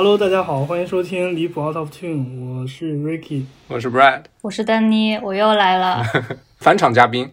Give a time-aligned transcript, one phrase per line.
[0.00, 6.04] Hello，大家好，欢迎收听离谱 Out of Tune，我是 Ricky，我是 Brad，我是丹妮，我又来了，
[6.58, 7.28] 返场嘉宾。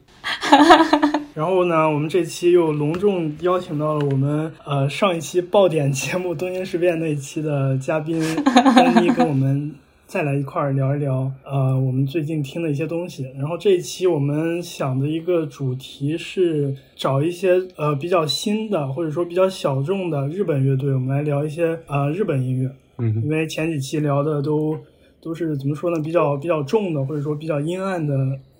[1.35, 9.71] 然后呢，我们这期又隆重邀请到了我们呃上一期爆点节目《东京事变》那一期的嘉宾 丹妮，跟我们
[10.15, 13.29] 再来一块儿聊一聊呃我们最近听的一些东西。
[13.37, 22.71] 然后这一期我们想的一个主题是找一些呃比较新的或者说比较小众的日本乐队，我们来聊一些呃日本音乐。
[22.97, 24.79] 嗯因为前几期聊的都
[25.21, 28.15] 都是怎么说呢，比较比较重的或者说比较阴暗的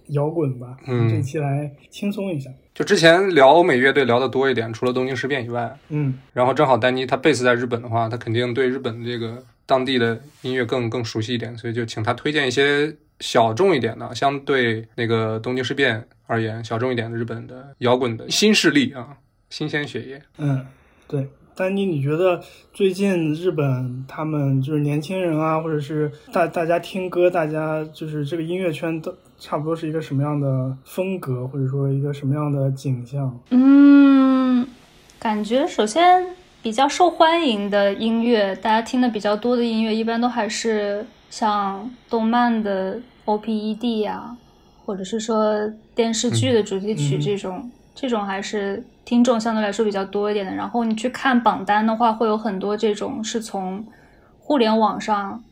[0.07, 0.75] 摇滚吧。
[0.87, 2.49] 嗯这期来轻松一下。
[2.73, 19.17] 就之前聊欧美乐队聊的多一点，除了东京事变以外，嗯然后正好丹妮她 base 在日本的话，他肯定对日本这个当地的音乐更更熟悉一点，所以就请他推荐一些小众一点的，相对那个东京事变而言小众一点的日本的摇滚的新势力啊，
[19.49, 20.21] 新鲜血液。
[20.37, 20.65] 嗯，
[21.07, 21.27] 对。
[21.57, 33.39] 丹尼，你觉得最近日本他们就是年轻人啊，或者是大大家听歌，大家就是这个音乐圈都差不多是一个什么样的风格，或者说一个什么样的景象？
[33.51, 34.67] 嗯，
[35.17, 36.27] 感觉首先
[36.65, 44.35] 比较受欢迎的音乐，大家听的比较多的音乐，一般都还是像动漫的 OPED 呀、
[44.83, 50.51] 或者是说电视剧的主题曲嗯这种，这种还是听众相对来说比较多一点的。
[50.55, 53.85] 然后你去看榜单的话，会有很多这种是从
[54.39, 55.43] 互联网上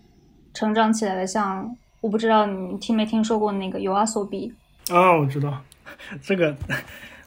[0.51, 4.51] 成长起来的，像我不知道你听没听说过那个 YOASOBI。
[4.91, 5.61] 啊，我知道
[6.23, 6.55] 这个，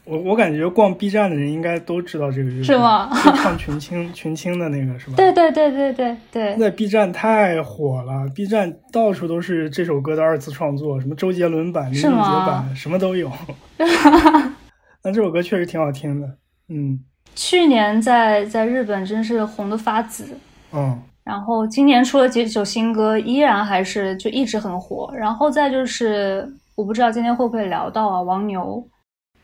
[0.06, 5.14] 我我感觉逛 B 站的人应该都知道这个乐队，是吗 就唱群青群青的那个是吧？
[5.16, 13.30] 对对对对对对，在 B 站太火了，B 站到处都是这首歌的二次创作，什么周杰伦版、林俊杰版，什么都有。
[15.02, 16.28] 那这首歌确实挺好听的，
[16.68, 17.00] 嗯
[17.34, 20.38] 去年在在日本真是红的发紫，
[20.72, 25.12] 嗯然后今年出了几首新歌，依然还是就一直很火。
[25.18, 28.82] 然后再就是，我不知道今天会不会聊到啊，王牛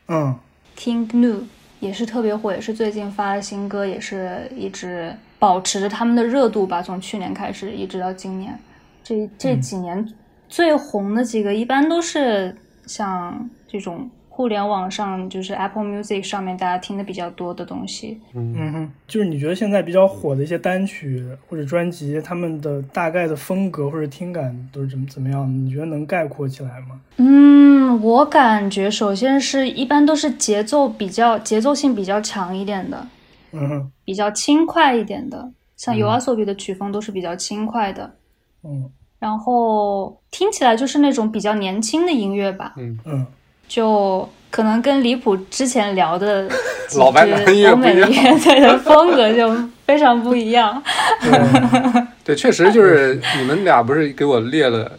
[0.07, 0.33] 嗯
[0.77, 1.41] King Gnu
[1.79, 8.57] 也是特别火，也是最近发的新歌，也是一直保持着他们的热度吧，从去年开始一直到今年，
[9.03, 10.13] 这这几年
[10.47, 18.19] 最红的几个一般都是像这种互联网上，就是 Apple Music 上面大家听的比较多的东西。
[18.33, 25.41] 嗯，嗯哼，就是你觉得现在比较火的一些单曲或者专辑，他们的大概的风格或者听感都是怎么怎么样？
[25.45, 25.53] 的？
[25.53, 26.99] 你觉得能概括起来吗？
[27.17, 33.07] 嗯，我感觉首先是一般都是节奏比较节奏性比较强一点的，
[33.51, 33.91] 嗯哼。
[34.03, 38.15] 比较轻快一点的，像嗯 YOASOBI 的曲风都是比较轻快的，
[38.63, 38.89] 嗯。
[39.19, 42.97] 然后听起来就是那种比较年轻的音乐吧，嗯。
[43.05, 43.27] 嗯
[43.73, 46.47] 就可能跟离谱之前聊的
[46.95, 49.51] 老白男支音乐的风格就
[49.83, 50.79] 非常不一样。
[51.19, 54.91] 对，对，确实就是你们俩不是给我列了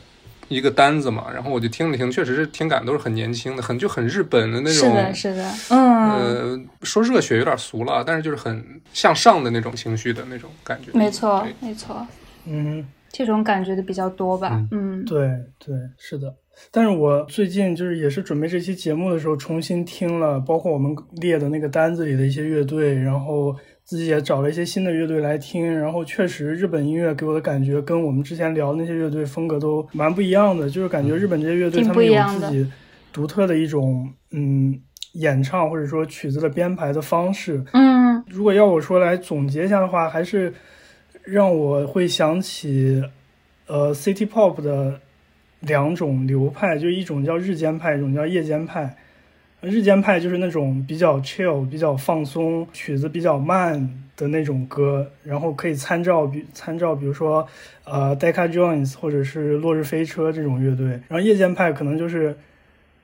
[0.49, 4.91] 一个单子嘛，然后我就听了听，确实是听感都是很年轻的，很就很日本的那种。
[4.91, 10.91] 是的，是的，嗯，呃，说热血有点俗了，但是就是很向上的那种情绪的那种感觉。
[10.99, 12.05] 没错，没错，
[12.47, 12.85] 嗯。
[13.17, 15.29] 这种感觉的比较多吧，嗯对
[15.65, 16.35] 对，是的。
[16.71, 23.55] 但是我最近就是也是准备这期节目的时候，重新听了，包括我们列的那个单子里的一些乐队，然后
[23.85, 32.67] 自己也找了一些新的乐队来听，然后确实日本音乐给我的感觉跟我们之前聊的那些乐队风格都蛮不一样的，就是感觉日本这些乐队他们有自己
[33.13, 34.81] 独特的一种嗯
[35.13, 37.95] 演唱或者说曲子的编排的方式，嗯。
[38.29, 40.53] 如果要我说来总结一下的话，还是
[41.25, 43.03] 让我会想起，
[43.67, 44.99] 呃，City Pop 的
[45.67, 48.97] 两种流派，就一种叫日间派，一种叫夜间派。
[49.61, 57.49] 日间派就是那种比较 chill、比较放松，曲子比较慢的那种歌，然后可以参照比参照，比如说
[57.85, 60.89] 呃 d e c a Jones 或者是落日飞车这种乐队。
[61.09, 62.37] 然后夜间派可能就是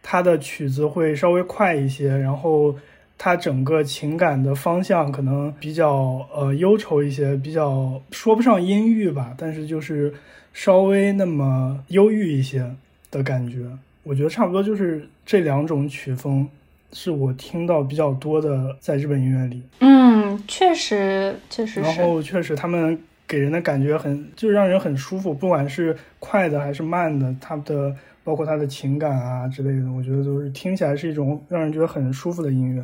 [0.02, 2.76] 它的曲子会稍微快一些，然后
[3.16, 10.12] 它整个情感的方向可能比较呃忧愁一些，比较说不上阴郁吧，但是就是
[10.52, 12.74] 稍微那么忧郁一些
[13.10, 13.58] 的感觉。
[14.02, 16.48] 我觉得差不多就是这两种曲风
[16.92, 19.62] 是我听到比较多的在日本音乐里。
[19.80, 22.98] 嗯，确实确实然，后确实他们
[23.28, 27.94] 给人的感觉很，就是让人很舒服，不管是快的还是慢的，他的
[28.24, 32.82] 包括他的情感啊之类的，我觉得都是听起来是一种让人觉得很舒服的音乐。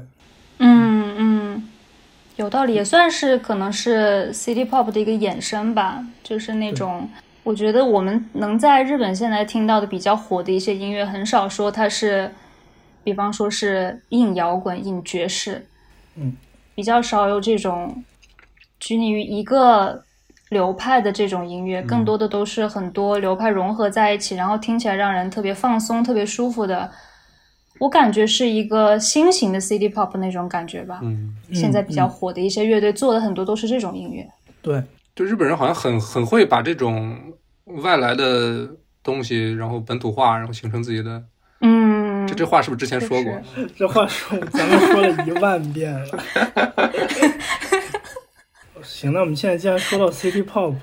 [0.58, 1.68] 嗯嗯，
[2.36, 7.08] 有道理，也算是可能是 City Pop 的一个衍生吧，就是那种。
[7.46, 12.28] 我觉得我们能在日本现在听到的比较火的一些音乐，很少说它是，
[13.04, 15.64] 比方说是硬摇滚、硬爵士，
[16.16, 16.36] 嗯，
[16.74, 18.02] 比较少有这种
[18.80, 20.02] 拘泥于一个
[20.48, 26.90] 流派的这种音乐，更多的都是很多流派融合在一起，然后听起来让人特别放松、特别舒服的。
[27.78, 30.98] 我感觉是一个新型的 City Pop 那种感觉吧。
[31.04, 34.28] 嗯，现在比较火的一些乐队做的很多都是这种音乐。
[34.60, 34.82] 对，
[35.16, 37.18] 就日本人好像很很会把这种
[37.82, 38.68] 外来的
[39.02, 41.24] 东西，然后本土化，然后形成自己的。
[41.62, 43.40] 嗯，这这话是不是之前说过？
[43.74, 46.06] 这话说咱们说了一万遍了。
[48.84, 50.74] 行，那我们现在既然说到 City Pop，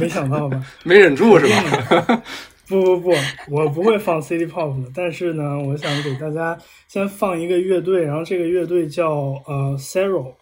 [0.00, 0.60] 没想到吧？
[0.82, 2.22] 没忍住是吧？
[2.66, 3.14] 不不不，
[3.48, 4.90] 我不会放 City Pop 的。
[4.92, 6.58] 但是呢，我想给大家
[6.88, 9.08] 先放一个乐队，然后这个乐队叫
[9.46, 10.32] 呃 Cero，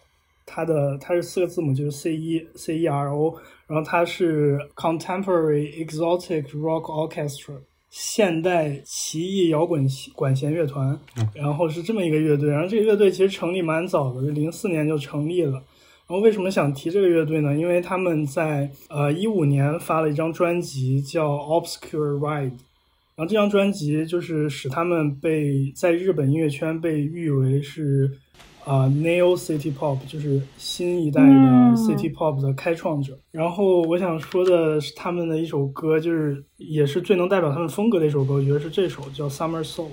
[0.45, 3.35] 它的它是四个字母，就是 C E C E R O，
[3.67, 7.57] 然后它是 Contemporary Exotic Rock Orchestra，
[7.89, 10.99] 现代奇异摇滚管弦乐团，
[11.33, 12.49] 然后是这么一个乐队。
[12.49, 15.61] 然后这个乐队其实成立蛮早的，零四年就成立了。
[16.05, 17.55] 然后为什么想提这个乐队呢？
[17.55, 22.51] 因为他们在呃一五年发了一张专辑叫《Obscure Ride》，
[23.15, 28.11] 然后这张专辑就是使他们被在日本音乐圈被誉为是
[28.65, 31.29] 啊 Neo City Pop，就是新一代的
[31.75, 33.17] City Pop 的开创者。
[33.31, 39.85] 然后我想说的是他们的一首歌，就是也是最能代表他们风格的一首歌，我觉得是这首叫《Summer Soul》。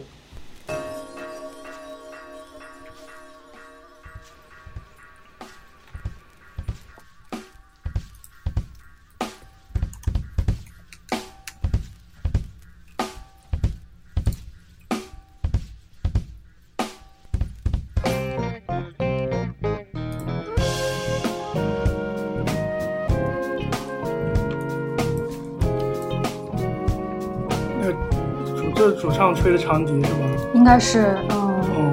[29.58, 30.26] 长笛是吗？
[30.55, 31.61] 应该是，嗯。
[31.76, 31.91] 嗯。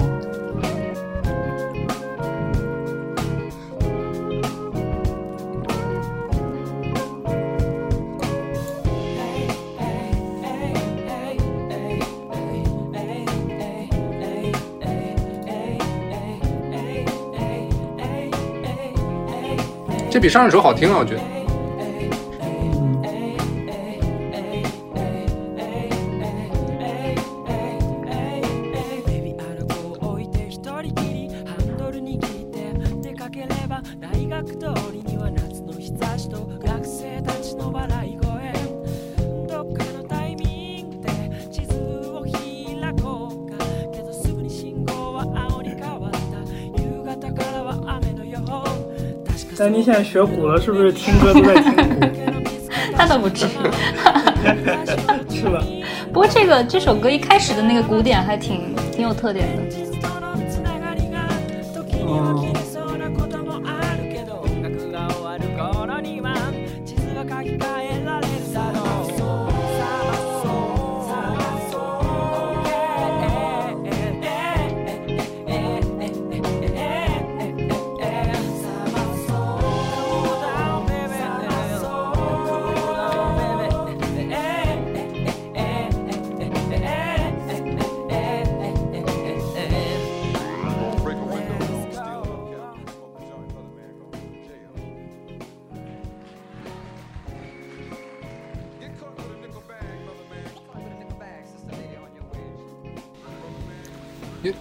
[20.09, 21.36] 这比上一首好听啊，我觉得。
[49.77, 52.07] 丹妮现在学鼓了，是不是听歌都在听鼓？
[52.97, 53.50] 那倒不至于，
[55.29, 55.63] 是吧？
[56.12, 59.86] 不过这个这首歌一开始的那个鼓点还挺挺有特点的。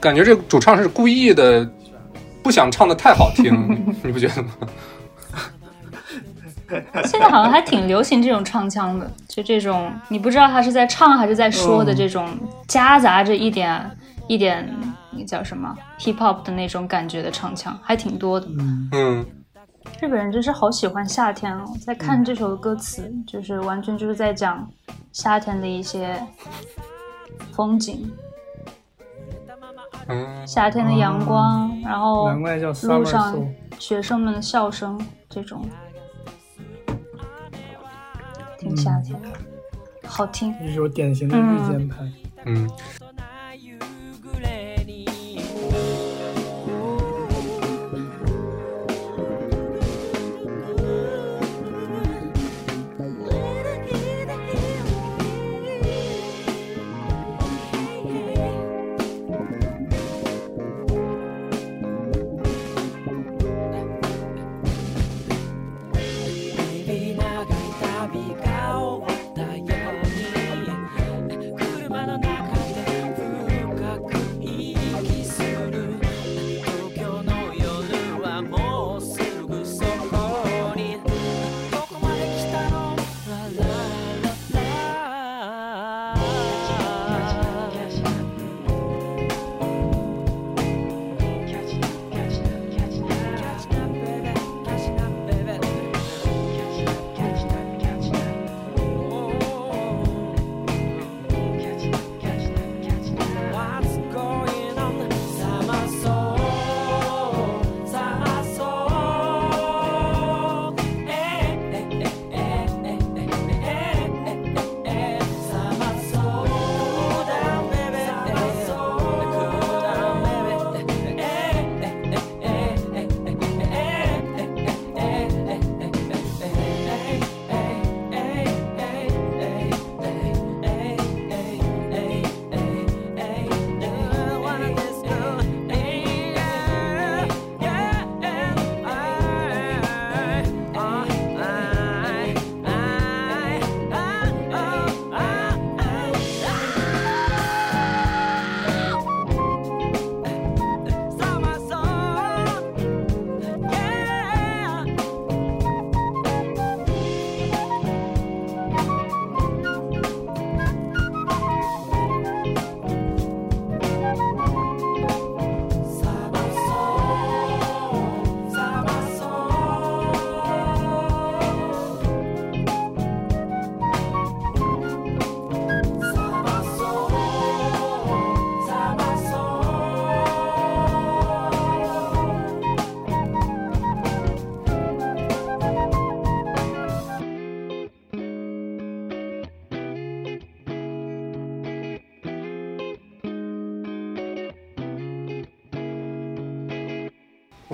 [0.07, 1.69] 感觉这个主唱是故意的，
[2.41, 3.53] 不想唱的太好听，
[4.05, 4.51] 你不觉得吗？
[7.07, 13.91] 现在好像还挺流行这种唱腔的，就这种你不知道他是在唱还是在说的这种夹杂着一点
[14.29, 14.73] 一点
[15.11, 18.47] 那叫什么 hip hop 的那种感觉的唱腔，还挺多的。
[18.93, 19.27] 嗯，
[20.01, 21.65] 日本人真是好喜欢夏天哦！
[21.85, 24.69] 在看这首歌词，就是完全就是在讲
[25.13, 26.17] 夏天的一些
[27.53, 28.09] 风景。
[30.47, 32.31] 夏天的阳光，然后
[32.85, 33.37] 路上
[33.79, 35.69] 学生们的笑声，这种
[38.59, 39.29] 挺夏天的，
[40.07, 40.55] 好听。
[40.63, 41.97] 一首典型的日间派，
[42.45, 42.71] 嗯。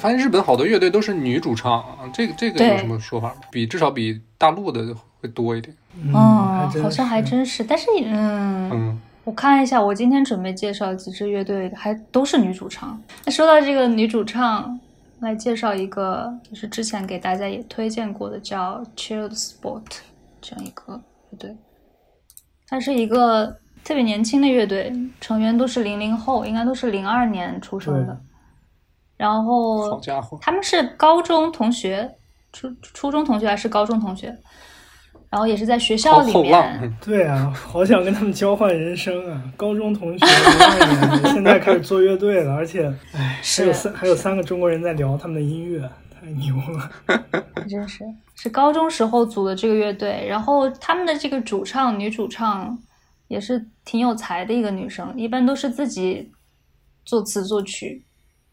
[0.02, 3.37] 发现日本好多乐队都是女主唱，这个这个有什么说法吗？
[3.52, 5.73] 比至少比大陆的会多一点。
[5.97, 13.00] 嗯，好像还真是，但是嗯，嗯，我看了一下，我今天准备介绍几支乐队，还都是女主唱。
[13.25, 14.76] 那说到这个女主唱，
[15.21, 19.82] 来介绍一个，就是之前给大家也推荐过的，叫 Chilled Sport
[20.40, 21.56] 这样一个乐队。
[22.66, 23.47] 它是一个
[23.85, 28.32] 特别年轻的乐队，成员都是零零后，应该都是零二年出生的对。
[29.16, 32.11] 然好后家伙，他们是高中同学，
[32.52, 34.37] 初初中同学还是高中同学？
[35.31, 39.42] 然后也是在学校里面，嗯对啊，好想跟他们交换人生啊！
[39.57, 40.26] 高中同学，
[41.33, 46.90] 现在开始做乐队了，而且，哎，还有三还有三个中国人在聊他们的音乐，太牛了。
[47.66, 48.04] 真是
[48.35, 52.78] 是高中时候组的这个乐队，然后他们的这个主唱女主唱
[53.28, 56.31] 也是挺有才的一个女生，一般都是自己
[57.07, 58.04] 作词作曲，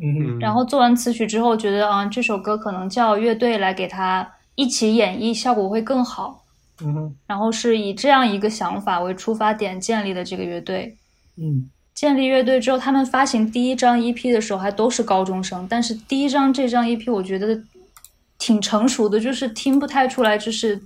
[0.01, 6.43] 嗯嗯，然后做完词曲之后觉得啊、这首歌可能叫乐队来给它一起演绎，效果会更好。
[6.81, 10.95] 嗯哼然后是以这样一个想法为出发点建立的这个乐队。
[11.35, 17.61] 嗯建立乐队之后，他们发行第一张 EP 的时候还都是高中生，但是第一张这张 EP 我觉得
[18.37, 20.81] 挺成熟的，就是听不太出来这是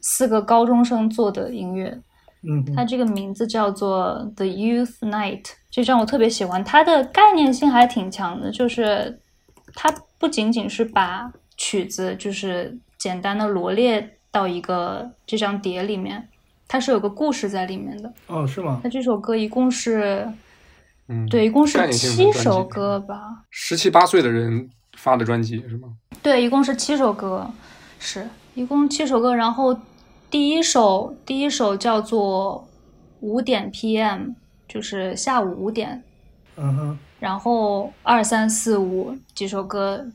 [0.00, 1.96] 四个高中生做的音乐。
[2.42, 9.20] 嗯哼它这个名字叫做 The Youth Night，这张我特别喜欢，它的概念性还挺强的，就是
[9.74, 16.28] 它不仅仅是把曲子就是简单的罗列到一个这张碟里面，
[16.68, 18.12] 它是有个故事在里面的。
[18.28, 18.80] 哦，是吗？
[18.82, 20.28] 它这首歌一共是
[21.08, 23.44] 嗯，对，一共是七首歌吧？
[23.50, 25.88] 十七八岁的人发的专辑是吗？
[26.22, 27.50] 对，一共是七首歌，
[27.98, 29.34] 是一共七首歌。
[29.34, 29.74] 然后
[30.30, 32.68] 第一首第一首叫做
[33.20, 34.34] 五点 PM，
[34.68, 36.02] 就是下午五点。
[36.56, 36.98] 嗯哼。
[37.18, 40.06] 然后二三四五几首歌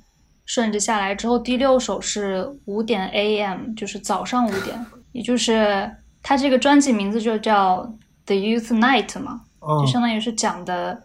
[0.46, 5.90] 顺着下来之后，第六首是五点 AM，就是早上五点，也就是
[6.22, 7.94] 它这个专辑名字就叫
[8.26, 9.84] The Youth Night 嘛，哦。
[9.86, 11.04] 就，相当于是讲的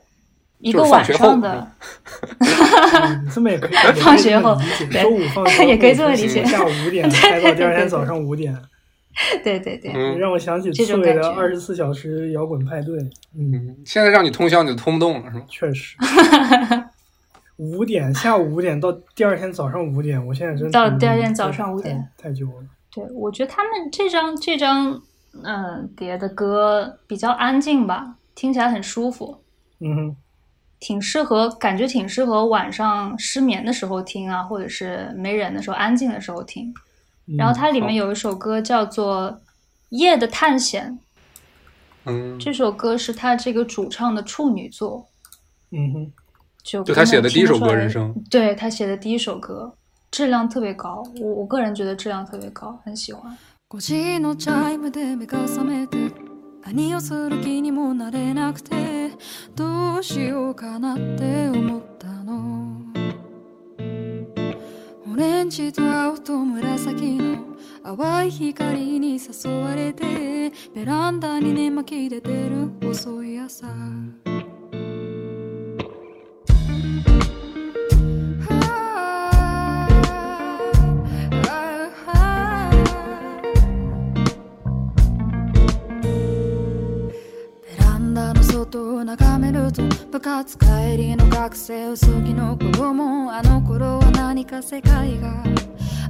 [0.59, 1.67] 一个晚上的。
[2.39, 4.57] 嗯这么也可以，也可以放学后
[4.93, 6.45] 周五放学后也可以这么 理解。
[6.45, 8.57] 下午五点 开到第二天早上五点，
[9.43, 12.99] 对对对，嗯让我想起这刺猬的二十四小时摇滚派对。
[13.37, 15.45] 嗯，嗯，现在让你通宵你就通不动了是吗？
[15.49, 15.97] 确实。
[17.57, 22.65] 五点，下午五点到第二天早上五点，我现在真到挺第二天早上五点太太久了。
[22.95, 25.03] 对，我觉得他们这张这张
[25.45, 29.43] 嗯碟的歌比较安静吧，听起来很舒服，
[29.81, 30.17] 嗯哼，
[30.79, 36.73] 挺适合，感觉挺适合晚上失眠的时候听啊，或者是没人的时候、安静的时候听。
[37.28, 39.32] 嗯然后它里面好有一首歌叫做《
[39.90, 41.00] 夜的探险》，
[42.12, 45.08] 嗯，这首歌是他这个主唱的处女作，
[45.72, 46.12] 嗯哼，
[46.64, 48.14] 就就他写的第一首歌《根本听不出来人生》。
[48.30, 49.74] 对他写的第一首歌，
[50.12, 53.38] 质量特别高，我我个人觉得质量特别高，很喜欢。
[53.70, 55.98] 5時のチャイムで目が覚めて
[56.66, 59.12] 何をする気にもなれなくて
[59.56, 62.97] どうしようかなって思ったのオ
[65.19, 67.39] レンジと青と紫の
[67.83, 73.67] 淡い光に誘われてベランダに寝巻きで出る遅い朝。
[90.45, 95.43] 帰りの学生薄着の子供あの頃は何か世界が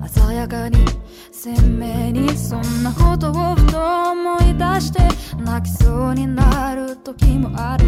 [0.07, 0.85] 鮮やかに
[1.33, 5.01] 鮮明にそんなことをふと思い出して
[5.43, 7.87] 泣きそうになる時もある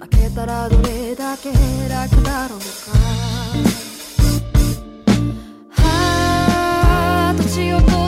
[0.00, 1.52] 泣けたらどれだけ
[1.88, 2.64] 楽だろうか
[5.80, 8.07] はあ年を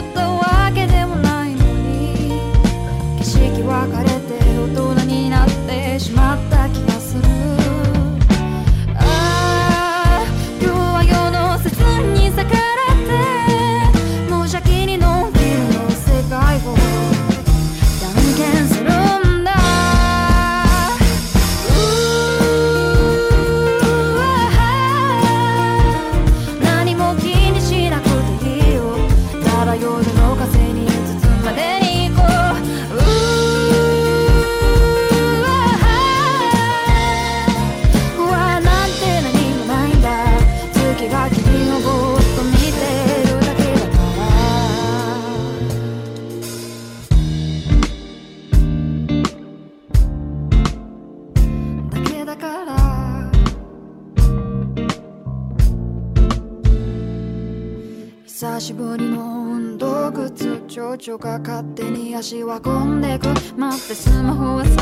[61.01, 63.25] 靴蝶々が勝手に足は込んでく。
[63.57, 64.80] 待ってスマホは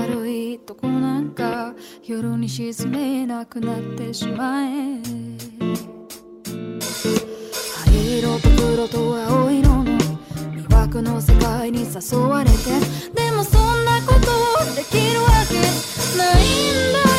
[0.00, 1.74] 悪いとこなんか
[2.06, 5.02] 夜に沈めなくなってしまえ。
[7.84, 12.56] 灰色と黒と青色の魅惑の世界に誘われて。
[13.14, 14.20] でもそんなこと
[14.74, 15.60] できるわけ
[16.16, 16.36] ない
[16.88, 17.09] んだ。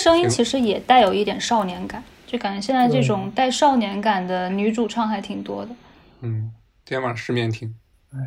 [0.00, 5.70] 声音其实也带有一点少年感，就感觉现在这种带少年感的女主唱还挺多的。
[6.22, 6.50] 嗯，
[6.84, 7.74] 今天晚上失眠听。
[8.12, 8.18] 哎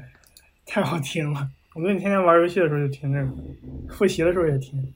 [0.65, 1.49] 太好听了。
[1.73, 3.31] 我跟你天天玩游戏的时候就听这个，
[3.93, 4.93] 复习的时候也听。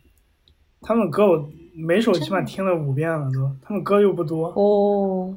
[0.81, 4.47] 他们歌我每首起码听了五遍了都，他们歌又不多。
[4.55, 5.35] 哦，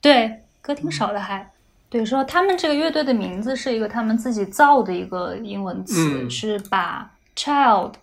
[0.00, 1.50] 对，歌挺少的还。
[1.88, 7.94] 对，说他们这个乐队的名字是一个他们自己造的一个英文词，嗯是把 child、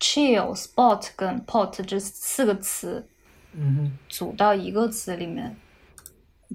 [0.00, 3.06] chill、spot 跟 pot 这四个词
[3.54, 5.56] 嗯组到一个词里面。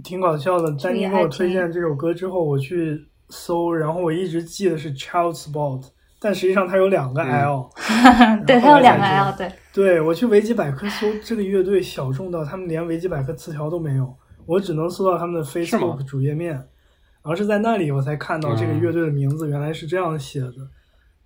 [0.03, 0.71] 挺搞笑的。
[0.77, 5.83] 丹妮给我推荐这首歌之后，我去搜，然后我一直记得是 Child Spot，
[6.17, 7.69] 但实际上它有两个嗯 L。
[8.47, 16.65] 对，它有两个 L，对，对我去维基百科搜这个乐队小众到他们连维基百科词条都没有，我只能搜到他们的 Facebook 主页面，然
[17.23, 20.53] 后是在那里我才看到这个嗯乐队的名字原来是这样写的，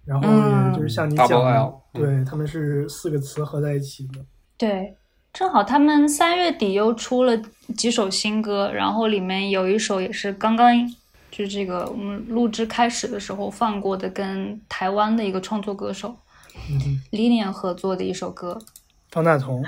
[0.05, 4.19] 然后就是像你讲的对他们是四个词合在一起的。
[4.57, 4.95] 对，
[5.33, 7.35] 正好他们三月底又出了
[7.75, 10.73] 几首新歌，然后里面有一首也是刚刚
[11.31, 16.15] 就是这个我们录制开始的时候放过的，跟台湾的一个创作歌手
[16.69, 18.57] 嗯哼，Lilian 合作的一首歌，
[19.11, 19.61] 方大同，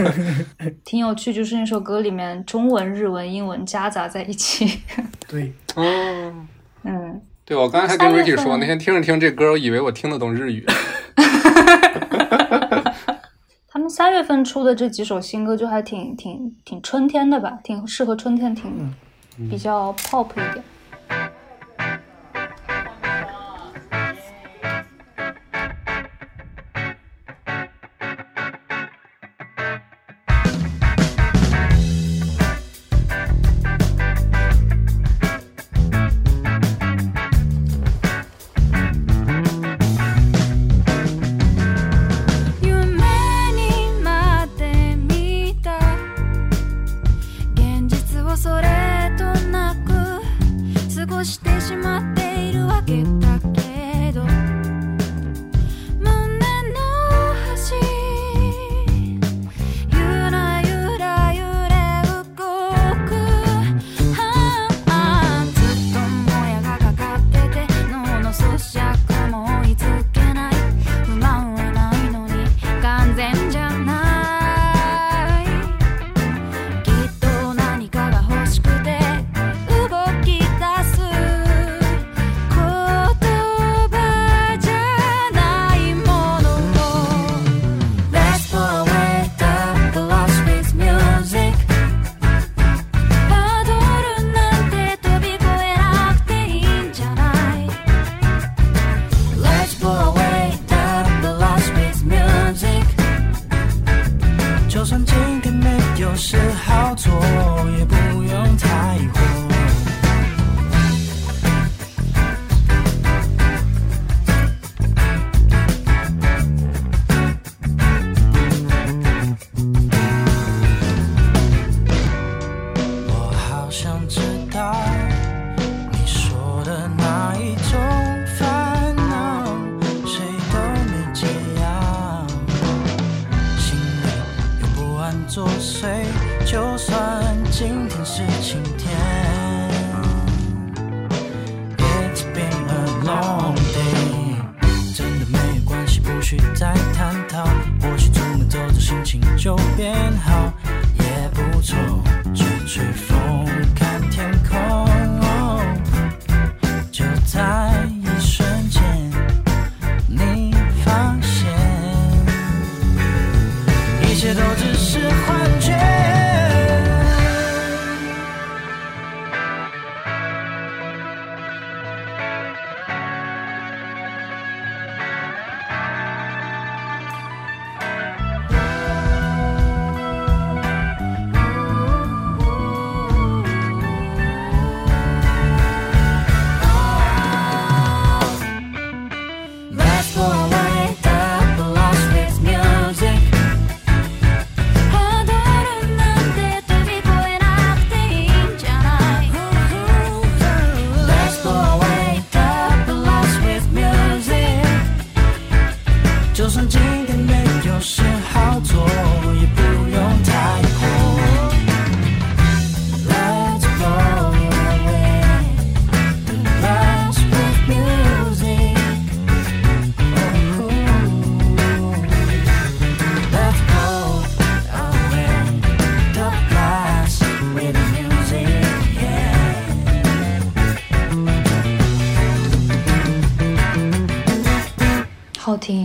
[0.84, 4.80] 挺有趣，就是那首歌里面中文、日文、英文夹杂在一起。
[5.26, 6.46] 对， 哦，
[6.82, 10.64] 嗯，对，我刚才还跟 Ricky 说，那天听着听这歌，我以为我听得懂日语。
[13.68, 18.84] 他们三月份出的这几首新歌就还挺挺挺春天的吧，挺适合春天听的，
[19.50, 20.62] 比较 pop 一点。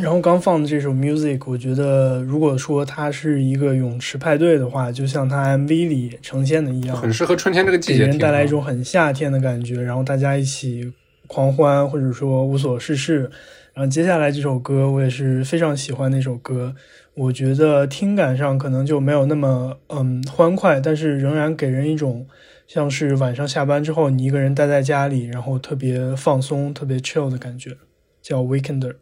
[0.02, 9.82] 然后刚放的这首 music，我觉得如果说它是一个泳池派对的话，就像它 MV 里呈现的一样，很适合春天这个季节，给人带来一种很夏天的感觉。
[9.82, 10.94] 然后大家一起
[11.28, 13.30] 狂欢，或者说无所事事。
[13.74, 16.74] 然后接下来这首歌我也是非常喜欢那首歌，
[17.14, 22.26] 我觉得听感上可能就没有那么嗯欢快，但是仍然给人一种
[22.68, 27.78] 像是晚上下班之后你一个人待在家里，然后特别放松、特别 chill 的感觉，
[28.22, 28.96] 叫 Weekender。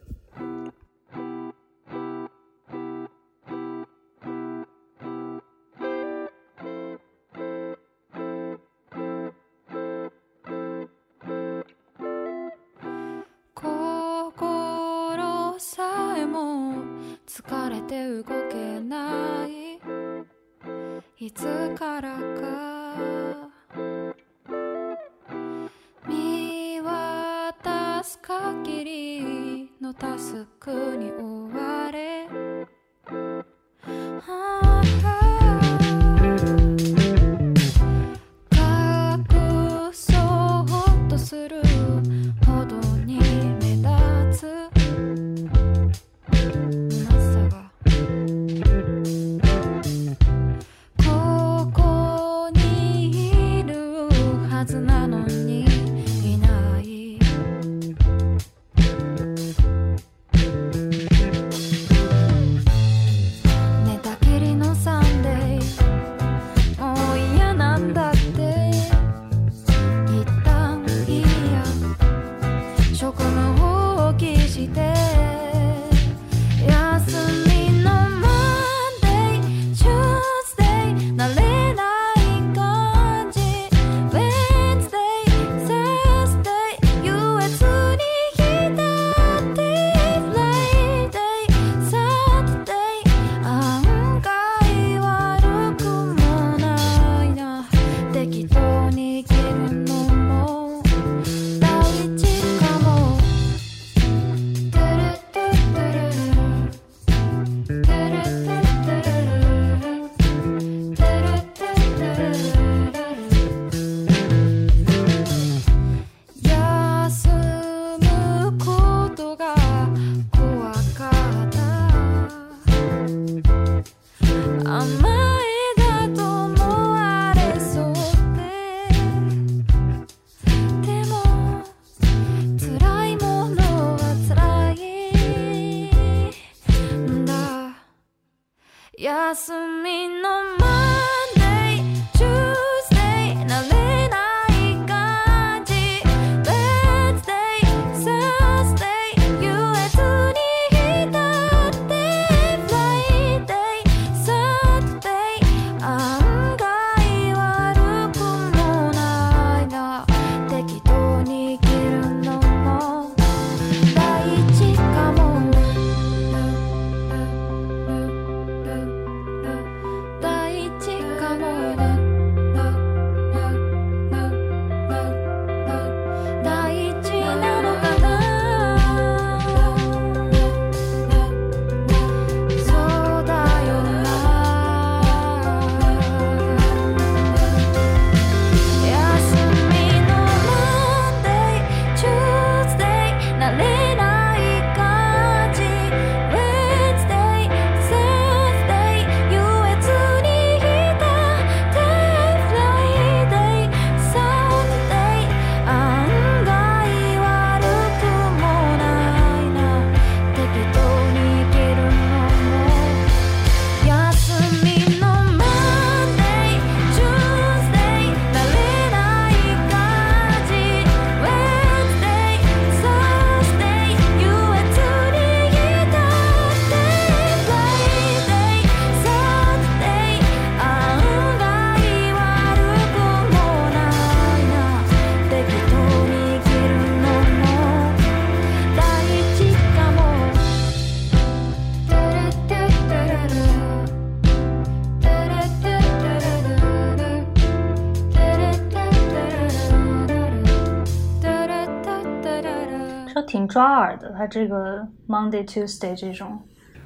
[253.56, 254.12] 抓耳的。
[254.12, 256.38] 他这个 Monday Tuesday 这种，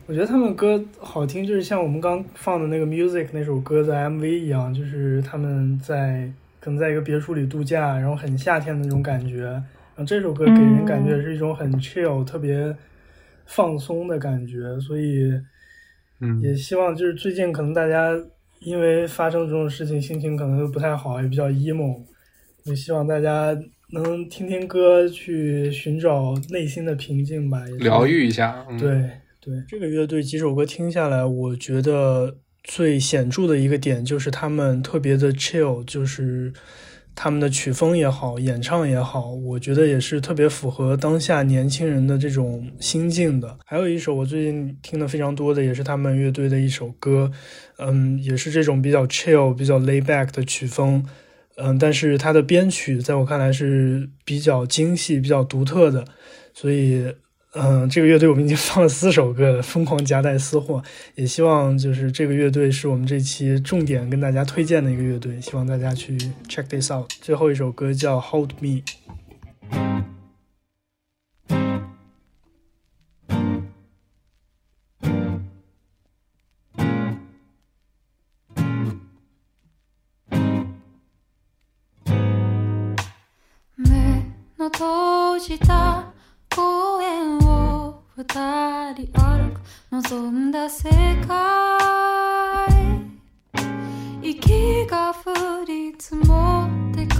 [0.06, 9.46] 我觉得他们歌好听，就是像我们刚放的那个 Music 那首歌的 MV 一样，就是他们在可能在一个别墅里度假，然后很夏天的那种感觉。
[9.46, 12.76] 然后这首歌给人感觉是一种很 chill、特别
[13.48, 15.34] 放松的感觉，所以
[16.22, 18.12] 嗯也希望就是最近可能大家
[18.60, 22.00] 因为发生这种事情，心情可能都不太好，也比较 emo，
[22.66, 23.58] 也希望大家
[23.92, 28.66] 能听听歌，去寻找内心的平静吧，疗愈一下。
[28.70, 36.54] 嗯、，对对，这个乐队几首歌听下来，我觉得最显著的一个点就是他们特别的 chill，就是
[37.16, 43.58] 他们的曲风也好，演唱也好，我觉得也是特别符合当下年轻人的这种心境的。
[43.66, 47.32] 还有一首我最近听的非常多的，也是他们乐队的一首歌，
[47.80, 51.04] 嗯，也是这种比较 chill、比较 lay back 的曲风。
[51.62, 56.06] 嗯，但是它的编曲在我看来是比较精细、比较独特的，
[56.54, 57.06] 所以
[57.54, 60.84] 嗯，这个乐队我们已经放了四首歌了，疯狂夹带私货，
[61.16, 66.18] 也希望就是这个乐队是我们这期重点跟大家推荐的一个乐队，希望大家去
[66.48, 67.10] check this out。
[67.22, 68.82] 最后一首歌叫《Hold Me》。
[90.52, 90.90] だ世
[91.28, 91.30] 界。
[94.22, 97.16] 息が降り積もってく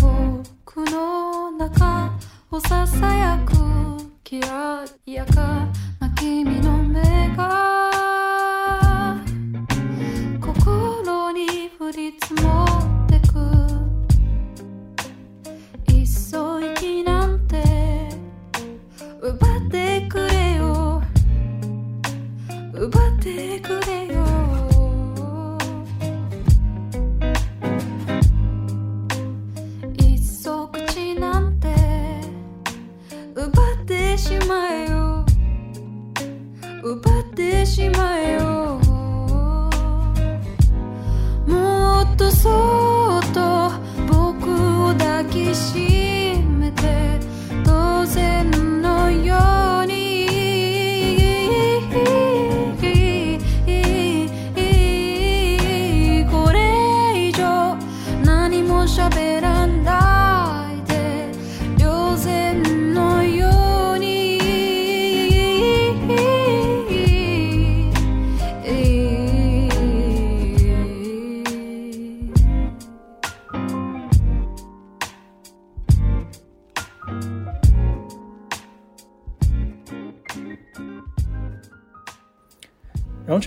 [0.00, 2.12] 僕の中
[2.50, 3.52] をささやく
[4.24, 5.68] きらやか。
[6.00, 7.00] な君の目
[7.36, 9.16] が
[10.40, 12.29] 心に降り積
[22.80, 24.19] 奪ってくれよ。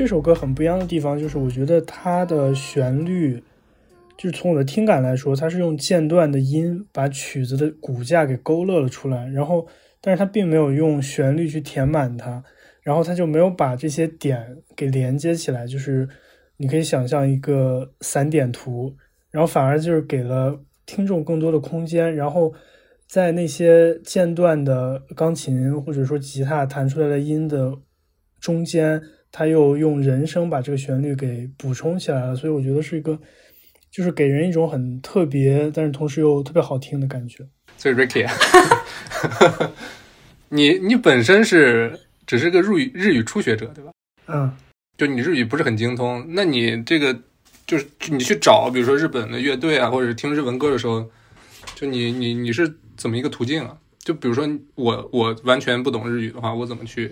[0.03, 3.41] 这首歌很不一样的地方就是，我觉得它的旋律，
[4.17, 9.65] 就是从我的听感来说，它是用间断的音把曲子的骨架给勾勒了出来，然后，
[10.01, 12.43] 但是它并没有用旋律去填满它，
[12.81, 16.09] 然后它就没有把这些点给连接起来，就是
[16.57, 18.93] 你可以想象一个散点图，
[19.31, 22.53] 然后反而就是给了听众更多的空间，然后
[23.07, 27.77] 在那些间断的钢琴或者说吉他弹出来的音的
[28.41, 29.01] 中间，
[29.33, 33.19] 他又用人声把这个旋律给补充起来了，所以我觉得是一个，
[33.89, 37.43] 就是给人一种很特别，但是同时又特别好听的感觉。
[37.75, 38.29] 所以 Ricky，
[40.49, 43.91] 你你本身是只是个日语日语初学者对吧？
[44.27, 44.55] 嗯，
[44.97, 47.19] 就你日语不是很精通，那你这个
[47.65, 51.09] 就是你去找，比如说日本的乐队啊，或者是听日文歌的时候，
[51.73, 53.75] 就你你你是怎么一个途径啊？
[53.97, 57.11] 就比如说我我完全不懂日语的话，我怎么去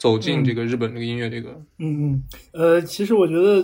[0.00, 1.50] 走进这个日本这个音乐这个？
[1.78, 3.62] 嗯嗯，呃，其实我觉得，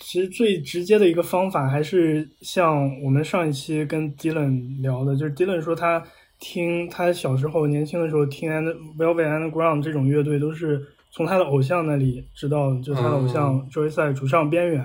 [0.00, 6.02] 其实最直接的一个方法还是像我们上一期跟 Dylan 聊的，就是 Dylan 说他
[6.40, 14.84] 听他小时候年轻的时候听 And Velvet Underground 这种乐队，都是从他的偶像那里知道，就是他的偶像 Joyce 主唱边缘。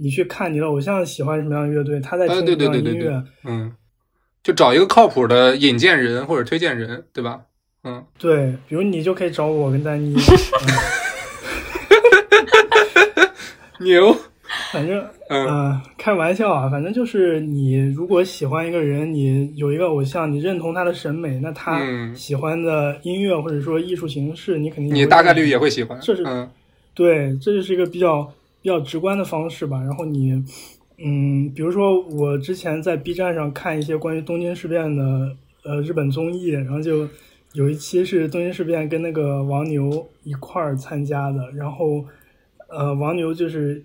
[0.00, 3.72] 你去看你的偶像喜欢什么样的乐队，他在呃，听对什么样的音对对对对乐，，嗯，
[4.42, 7.42] 就找一个靠谱的引荐人或者推荐人，对吧？
[7.88, 10.20] 嗯，对，比如你就可以找我跟丹妮，嗯
[13.86, 14.14] 牛，
[14.72, 15.46] 反正嗯。
[15.46, 22.14] 呃，开玩笑啊，反正就是你如果喜欢一个人，你有一个偶像，你认同他的审美，那他嗯。
[22.14, 26.50] 喜欢的音乐或者说艺术形式，你肯定你大概率也会喜欢，这是嗯。
[26.94, 28.24] 对，这就是一个比较
[28.60, 29.80] 比较直观的方式吧。
[29.80, 30.32] 然后你，
[30.98, 37.06] 嗯，比如说我之前在 B 站上看一些关于东京事变的呃日本综艺，然后就
[37.58, 42.04] 有一期是东京事变跟那个王牛一块儿参加的，然后
[42.68, 43.84] 呃王牛就是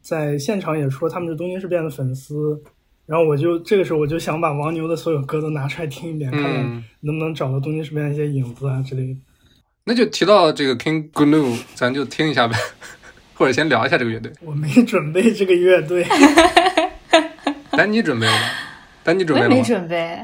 [0.00, 2.60] 在现场也说他们是东京事变的粉丝，
[3.06, 9.16] 然后我就这个时候我就想把王牛的所有歌都拿出来听一遍，看看嗯，能不能找到东京事变的一些影子啊之类的。
[9.84, 12.56] 那就提到这个 King Gnu，咱就听一下呗，
[13.34, 14.32] 或者先聊一下这个乐队。
[14.42, 16.04] 我没准备这个乐队，
[17.70, 18.38] 丹尼准备了吗？
[19.04, 19.64] 丹尼准我也没备了吗？
[19.68, 20.18] 准备。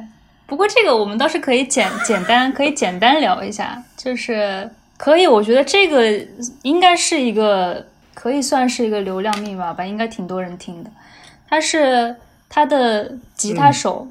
[0.53, 6.07] 不过这个我们倒是可以简简单可以简单聊一下，就是可以，我觉得这个
[6.61, 10.91] 应该是一个可以算是一个流量密码吧，应该挺多人听的。
[11.49, 12.15] 他是
[12.51, 14.07] 他的吉他手，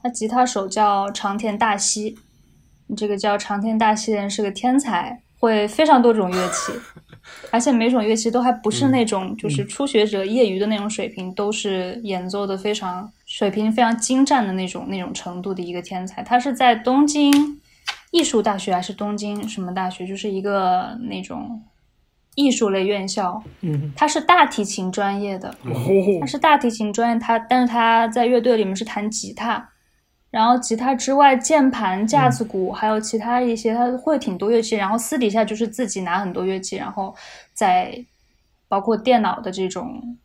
[0.00, 2.16] 他吉他手叫长田大希，
[2.96, 6.72] 这个叫长田大希的人是个天才，会非常多种乐器，
[7.50, 16.20] 而且每种乐器都还不是那种就是初学者、业余的那种水平，都是演奏的非常水平非常精湛的那种那种程度的一个天才。
[16.20, 17.32] 他是在东京
[18.10, 21.62] 艺术大学还是东京什么大学，就是一个那种
[22.34, 25.72] 艺术类院校，嗯，他是大提琴专业的，哦
[26.20, 29.68] 他是大提琴专业，他但是他在乐队里面是弹吉他，
[30.32, 34.74] 然后吉他之外，键盘、架子鼓，还有其他一些，他会挺多乐器。
[34.74, 37.14] 然后私底下就是自己拿很多乐器，然后
[37.54, 38.04] 在
[38.66, 40.18] 包括电脑的这种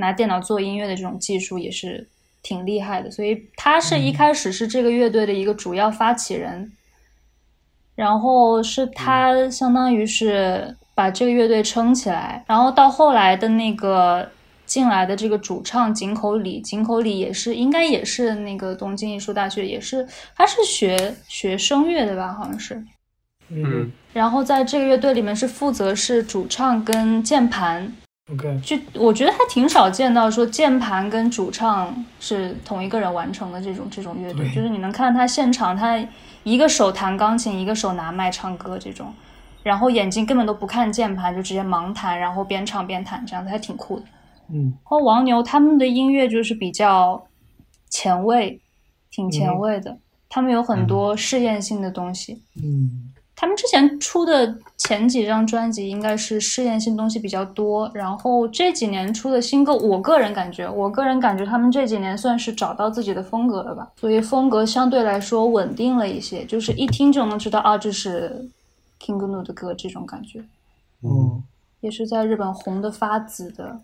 [0.00, 2.08] 拿电脑做音乐的这种技术也是
[2.42, 3.10] 挺厉害的。
[3.10, 6.72] 所以他是一开始是这个乐队的一个主要发起人，
[7.94, 14.30] 然后是他相当于是把这个乐队撑起来，然后到后来的那个
[14.66, 22.82] 进来的这个主唱井口里，井口里也是应该也是那个东京艺术大学，也是他是学学声乐的吧，好像是。
[23.48, 27.92] 嗯，然后在这个乐队里面是负责是主唱跟键盘，
[28.32, 36.02] ，OK，就我觉得还挺少见到说键盘跟主唱是同一个人完成的这种这种乐队，就是你能看到他现场，他
[36.42, 39.12] 一个手弹钢琴，一个手拿麦唱歌这种，
[39.62, 44.06] 然后眼睛根本都不看键盘，就直接盲弹，然后边唱边弹，这样子还挺酷的。
[44.52, 47.24] 嗯然后王牛他们的音乐就是比较
[47.88, 48.60] 前卫，
[49.10, 52.42] 挺前卫的，他们有很多试验性的东西。
[52.62, 53.09] 嗯
[53.40, 68.46] 他们之前出的前几张专辑应该是试验性东西比较多，然后这几年出的新歌，我个人感觉，我个人感觉他们这几年算是找到自己的风格了吧，所以风格相对来说稳定了一些，就是一听就能知道啊，这是
[69.00, 70.44] King Gnu 的歌这种感觉，
[71.02, 71.42] 嗯，
[71.80, 73.80] 也是在日本红的发紫的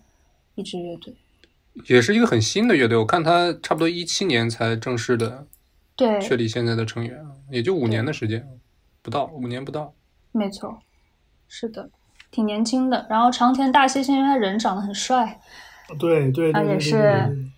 [0.55, 1.15] 一支乐队。
[1.89, 5.47] 也是一个很新的乐队，我看他差不多一七年才正式的
[5.97, 8.47] 对，确立现在的成员，也就五年的时间，
[9.07, 9.93] 不到五年不到。
[10.33, 10.81] 没错，
[11.47, 11.89] 是的，
[12.33, 13.07] 挺年轻的。
[13.09, 15.39] 然后长田大希，是因为他人长得很帅，
[15.97, 17.49] 对对对对对啊也是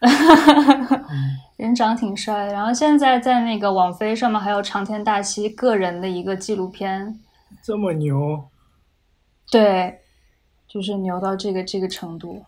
[1.58, 2.52] 人长挺帅的。
[2.52, 7.18] 然后现在在那个网飞上面还有长田大希个人的一个纪录片，
[7.60, 8.44] 这么牛，
[9.50, 9.98] 对，
[10.68, 12.44] 就是牛到这个这个程度。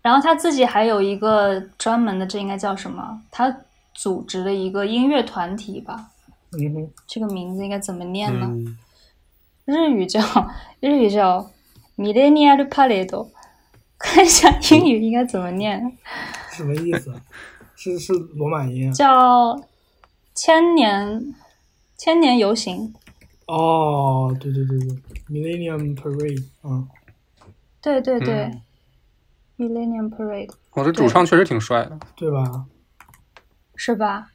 [0.00, 3.20] 然后他自己还有一个专门的，这应该叫什么？
[3.30, 3.54] 他
[3.92, 6.08] 组织了一个音乐团体吧？
[6.52, 8.46] 嗯哼，这个名字应该怎么念呢？
[8.46, 8.78] 嗯，
[9.66, 10.20] 日语叫
[10.80, 11.50] 日语叫
[11.96, 13.28] Millennial Parade，
[13.98, 15.96] 看一下英语应该怎么念？
[16.52, 17.12] 什么意思？
[17.76, 18.92] 是是罗马音啊？
[18.92, 19.62] 叫
[20.34, 21.34] 千年
[21.96, 22.94] 千年游行。
[23.46, 24.88] 哦，对对对对
[25.30, 26.86] ，Millennium Parade，嗯，
[27.80, 28.62] 对对对、嗯
[29.56, 31.98] m i l l e n n i u m Parade 我这主唱确实挺帅的。
[32.14, 32.66] 对吧？
[33.74, 34.30] 是吧？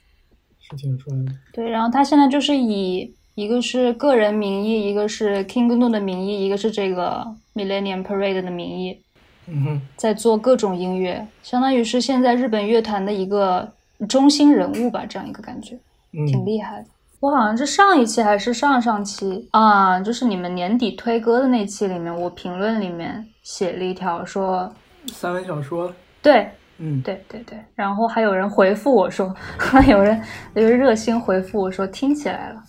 [0.77, 1.31] 是挺帅的。
[1.53, 8.99] 对，然后他现在就是以一个是个人名义，一个是 King Gnu 的名义，一个是这个 Millennium Parade 的名义，
[9.47, 13.71] 嗯哼，在做各种音乐，相当于是现在日本乐坛的一个
[14.07, 15.77] 中心人物吧，这样一个感觉。
[16.11, 16.85] 挺嗯，厉害的。
[17.19, 24.71] 我好像是上一期还是上上期啊，就是你们年底推歌的那期里面，我评论里面写了一条说，
[25.07, 29.33] 三文小说，对嗯，对对对，然后还有人回复我说，
[29.87, 30.21] 有人
[30.55, 32.63] 有人热心回复我说听起来了，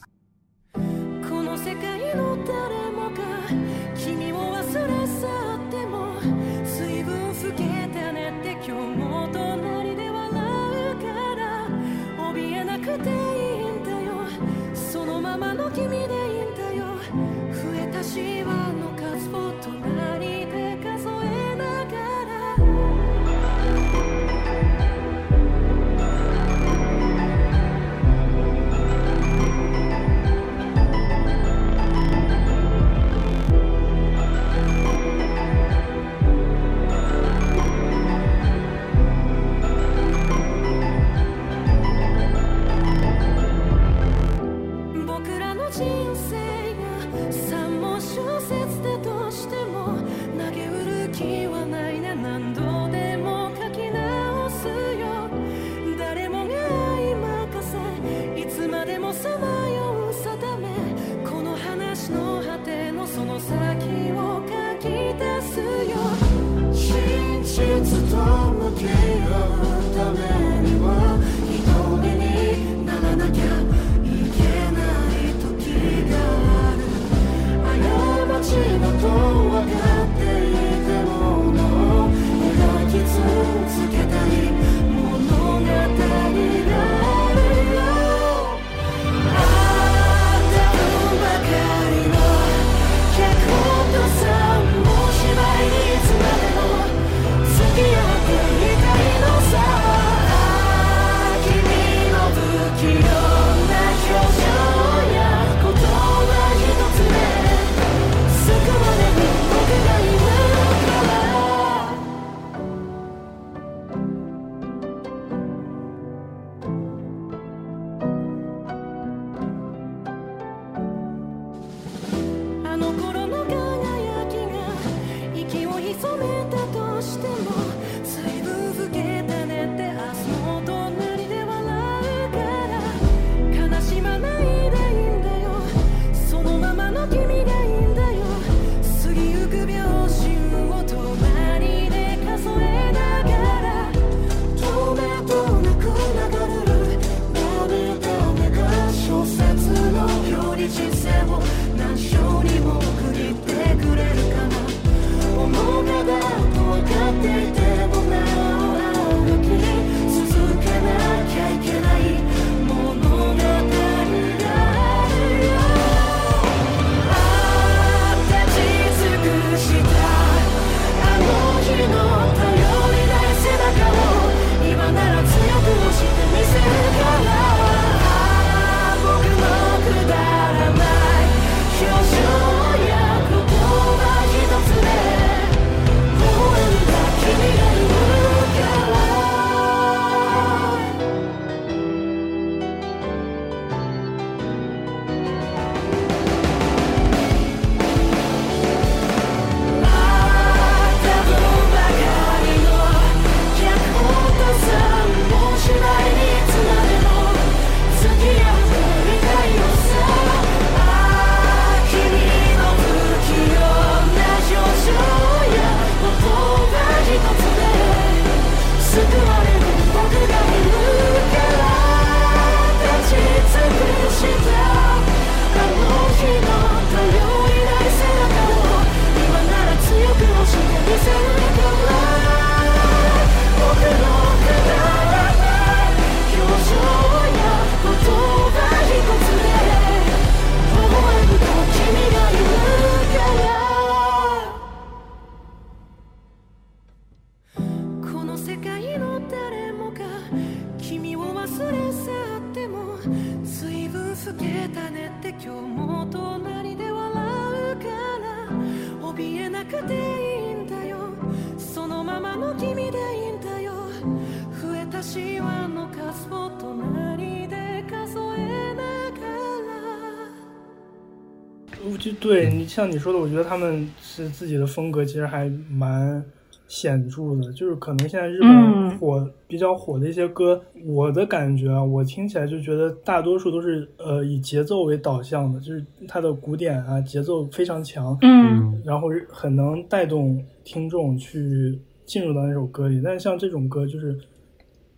[272.75, 276.21] 像你说的，我觉得他们是自己的风格，其实还蛮
[276.67, 277.53] 显著的。
[277.53, 293.01] 就是可能现在日本嗯火、比较火的一些歌，我的感觉啊，我听起来就觉得大多数都是呃以节奏为导向的，就是它的鼓点啊节奏非常强，嗯然后很能带动听众去进入到那首歌里。
[293.05, 294.19] 但是像这种歌，就是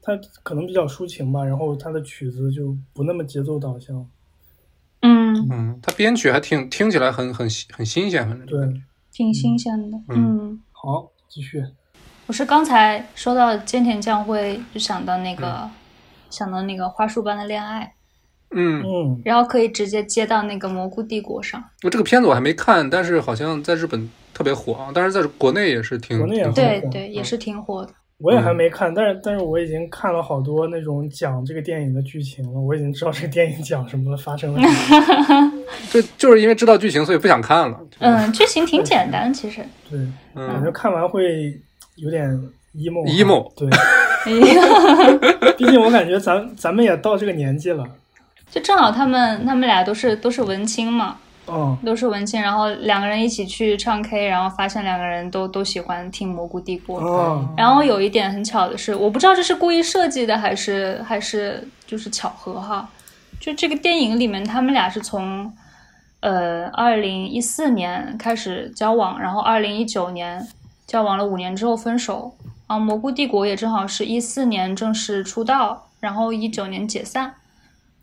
[0.00, 4.02] 它可能比较抒情吧，然后它的曲子就不那么节奏导向。
[5.06, 8.82] 嗯，嗯，他编曲还挺听起来很很很新鲜，反正对，
[9.12, 9.96] 挺新鲜的。
[10.08, 11.64] 嗯，好，继续。
[12.26, 15.70] 我是刚才说到菅田将晖，就想到那个、
[16.28, 17.94] 想到那个花束般的恋爱，
[18.50, 21.62] 嗯，嗯，然后可以直接接到那个蘑菇帝国上。
[21.84, 27.92] 我这个片子我还没看，但是好像在日本特别火啊，但是在国内也是挺国内也挺火火对对，也是挺火的。
[28.18, 35.52] 我也还没看，但是但是我已经看了好多那种讲这个电影的剧情了，我已经知道这个电影讲什么了，发生了什么。
[35.92, 37.78] 就就是因为知道剧情，所以不想看了。
[37.98, 39.60] 嗯，剧情挺简单，其实。
[39.90, 39.98] 对，
[40.34, 41.52] 感嗯觉看完会
[41.96, 42.26] 有点
[42.74, 43.12] emo 啊。
[43.12, 43.68] emo 对，
[45.58, 47.84] 毕竟我感觉咱咱们也到这个年纪了。
[48.50, 51.18] 就正好他们他们俩都是都是文青嘛，
[51.48, 57.00] 嗯，都是文青，然后两个人一起去唱 K，然后发现两个人都都喜欢听蘑菇帝国。
[57.00, 62.88] 哦，然后有一点很巧的是，我不知道这是故意设计的还是还是就是巧合哈。
[63.38, 65.52] 就这个电影里面，他们俩是从
[66.20, 70.46] 呃二零一四年开始交往，然后二零一九年
[70.86, 72.34] 交往了五年之后分手。
[72.68, 77.32] 然后蘑菇帝国也正好是一四年正式出道，然后一九年解散，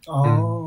[0.08, 0.63] 哦，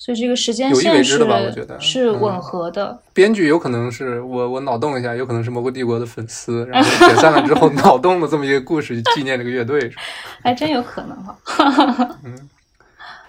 [0.00, 2.98] 所以这个时间有意为线是之的吧我觉得嗯是吻合的。
[3.12, 9.78] 编剧有可能是我我脑洞一下，有可能是蘑菇帝国的粉丝，然后解散了之后 脑洞的这么一个故事，纪念这个乐队。
[9.78, 10.02] 是吧
[10.42, 11.38] 还真有可能哈。
[12.24, 12.48] 嗯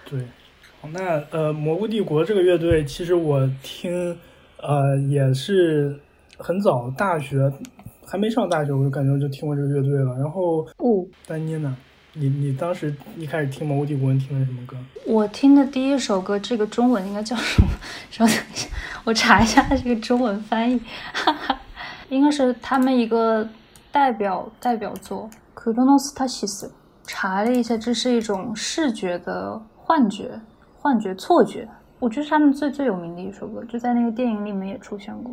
[0.08, 0.20] 对。
[0.92, 4.18] 那呃，蘑菇帝国这个乐队，其实我听
[4.56, 5.94] 呃也是
[6.38, 7.52] 很早，大学
[8.06, 10.16] 还没上大学，我就感觉我就听过这个乐队了。
[10.18, 11.76] 然后哦，丹妮呢？
[12.14, 14.76] 你你当时一开始听蘑菇帝国，你听的什么歌？
[15.06, 17.68] 我听的第一首歌，这个中文应该叫什么？
[18.10, 18.68] 稍等一下，
[19.04, 20.78] 我查一下这个中文翻译，
[21.14, 21.58] 哈哈，
[22.10, 23.48] 应该是他们一个
[23.90, 26.66] 代表代表作《Chronostasis》。
[27.04, 30.38] 查了一下，这是一种视觉的幻觉、
[30.78, 31.66] 幻觉、错觉。
[31.98, 35.32] 我觉得是他们最最有名的一首歌，就在那个电影里面也出现过。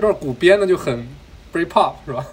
[0.00, 1.06] 这段鼓编的就很
[1.52, 2.24] Britpop 是吧？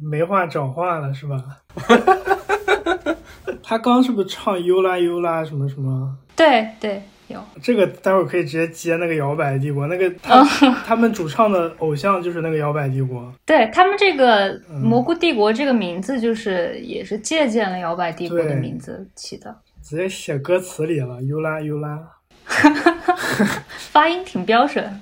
[0.00, 1.44] 没话找话了是吧？
[3.62, 6.16] 他刚是不是唱优啦优啦什么什么？
[6.34, 7.38] 对对，有。
[7.62, 10.42] 这个待会儿可以直接接那个摇摆帝国，那个他、
[10.86, 13.30] 他们主唱的偶像就是那个摇摆帝国。
[13.44, 21.98] 对他们这个嗯蘑菇帝国这个名字，就是也是借鉴了摇摆帝国的名字起的，直接写歌词里了，优啦优啦。
[23.90, 25.00] 发音挺标准。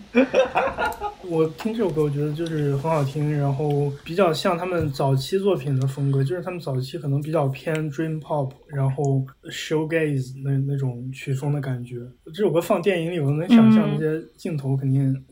[1.29, 11.97] 我听这首歌，我觉得就是很好听，然后比较像他们早期作品的风格，就是他们早期可能比较偏 dream pop，然后 showgaze 那那种曲风的感觉。
[12.35, 15.25] 这首歌放电影里，我能想象嗯那些镜头肯定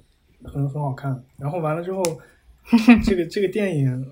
[0.44, 1.22] 很很好看。
[1.36, 2.02] 然后完了之后，
[3.04, 4.04] 这个这个电影。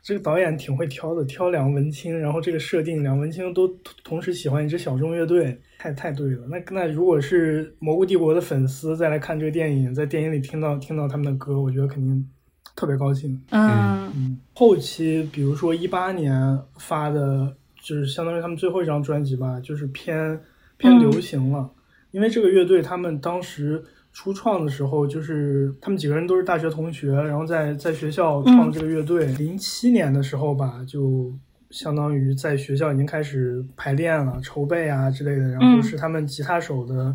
[0.00, 6.46] 这个导演挺会挑的，挑两文青，然后这个设定两文青都同同时喜欢一支小众乐队，太太对了。
[6.48, 12.28] 那那如果是蘑菇帝国的粉丝再来看这个电影，在电影里听到听到他们的歌，我觉得肯定
[12.74, 13.40] 特别高兴。
[13.50, 20.40] 嗯嗯，后期比如说一八年发的，就是相当于他们最后一张专辑吧，就是偏
[20.76, 21.70] 偏流行了。
[22.10, 29.26] 因为这个乐队他们当时初创的时候，就是他们几个人都是大学同学，然后在在学校创这个乐队。
[29.34, 31.30] 零七年的时候吧，就
[31.70, 35.48] 相当于在学校已经开始排练了、筹备啊之类的。
[35.50, 37.14] 然后是他们吉他手的、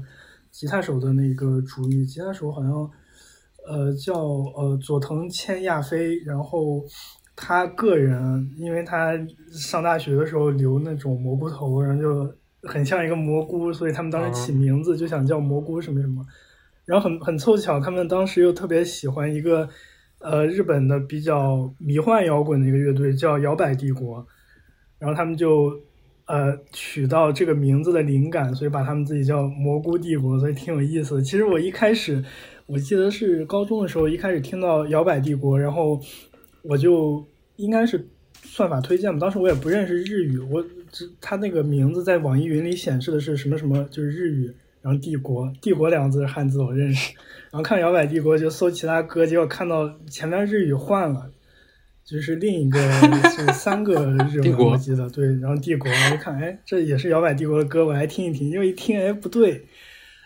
[0.52, 2.72] 吉他手的那个主意，吉他手好像
[3.68, 6.84] 呃叫呃佐藤千亚飞，然后。
[7.36, 9.14] 他个人，因为他
[9.52, 16.24] 上大学的时候留那种蘑菇头，然后就很像一个蘑菇，所以他们当时起名字就想叫蘑菇什么什么。
[16.86, 19.68] 然后很很凑巧，他们当时又特别喜欢一个
[20.20, 24.24] 呃日本的比较迷幻摇滚的一个乐队，叫摇摆帝国。
[25.04, 25.78] 然后他们就
[26.28, 31.22] 呃取到这个名字的灵感，所以把他们自己叫蘑菇帝国，所以挺有意思的。
[31.22, 32.24] 其实我一开始
[32.68, 36.00] 我记得是高中的时候，一开始听到摇摆帝国，然后
[36.62, 37.22] 我就
[37.58, 38.08] 应该是
[38.44, 44.50] 算法推荐吧，当时我也不认识日语，我只他那个名字在网易云里显示的是什么什么，就是日语，
[44.82, 47.14] 然后帝国，帝国两个字汉字我认识，
[47.52, 51.30] 然后看摇摆帝国就搜其他歌，结果看到前面日语换了。
[52.06, 52.80] 就是另一个
[53.30, 53.94] 是三个
[54.30, 59.66] 日文，帝国我记得对，然后帝国，我一看，哎，这也是摇摆帝国的歌，我来听一听，因为一听，哎，不对，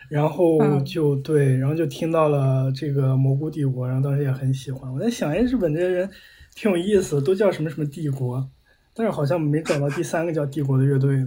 [0.09, 4.91] 然后嗯就对，然后就听到了这个蘑菇帝国，然后当时也很喜欢。
[4.91, 6.09] 我在想，哎，日本这些人
[6.55, 8.49] 挺有意思，都叫什么什么帝国，
[8.95, 11.25] 但是好像没找到第三个叫帝国的乐队。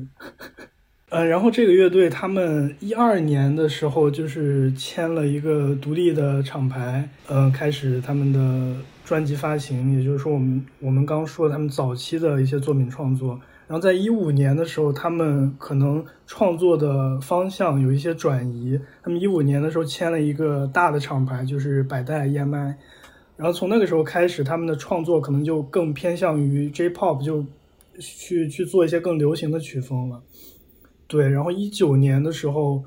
[1.10, 8.74] 嗯，然后这个乐队他们一二年的时候就是签了一个独立的厂牌，呃，开始他们的
[9.10, 13.30] 专辑发行，也就是说我们我们刚说他们早期的一些作品创作。
[13.66, 18.78] 然后在一五年的时候，他们可能创作的方向有一些转移。
[19.02, 22.76] 他们一五年的时候签了一个大的厂牌，就是百代 EMI。
[23.36, 27.44] 然后从那个时候开始，他们的创作可能就更偏向于 J-pop，就
[27.98, 30.22] 去去做一些更流行的曲风了。
[31.08, 32.84] 对，然后一九年的时候，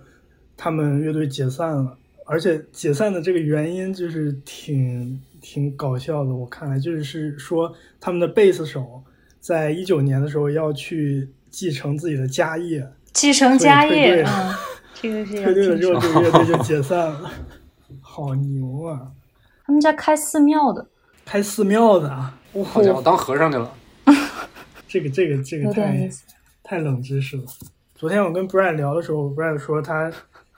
[0.56, 6.34] 他们乐队解散了，而且解散的这个原因就是挺挺搞笑的。
[6.34, 9.04] 我看来就是是说，他们的贝斯手
[9.40, 14.56] 在一九年的时候要去继承自己的家业，继承家业，所以退队了嗯，
[14.96, 17.32] 这个是有 退队了听之后，这个乐队就解散了。
[18.02, 19.12] 好牛啊！
[19.66, 20.88] 他们家开寺庙的，
[21.26, 23.76] 开寺庙的啊，哇好家伙，当和尚去了。
[24.88, 26.16] 这个这个这个有点太。
[26.66, 27.44] 太冷知识了。
[27.94, 30.10] 昨天我跟 Brian 聊的时候，Brian 说他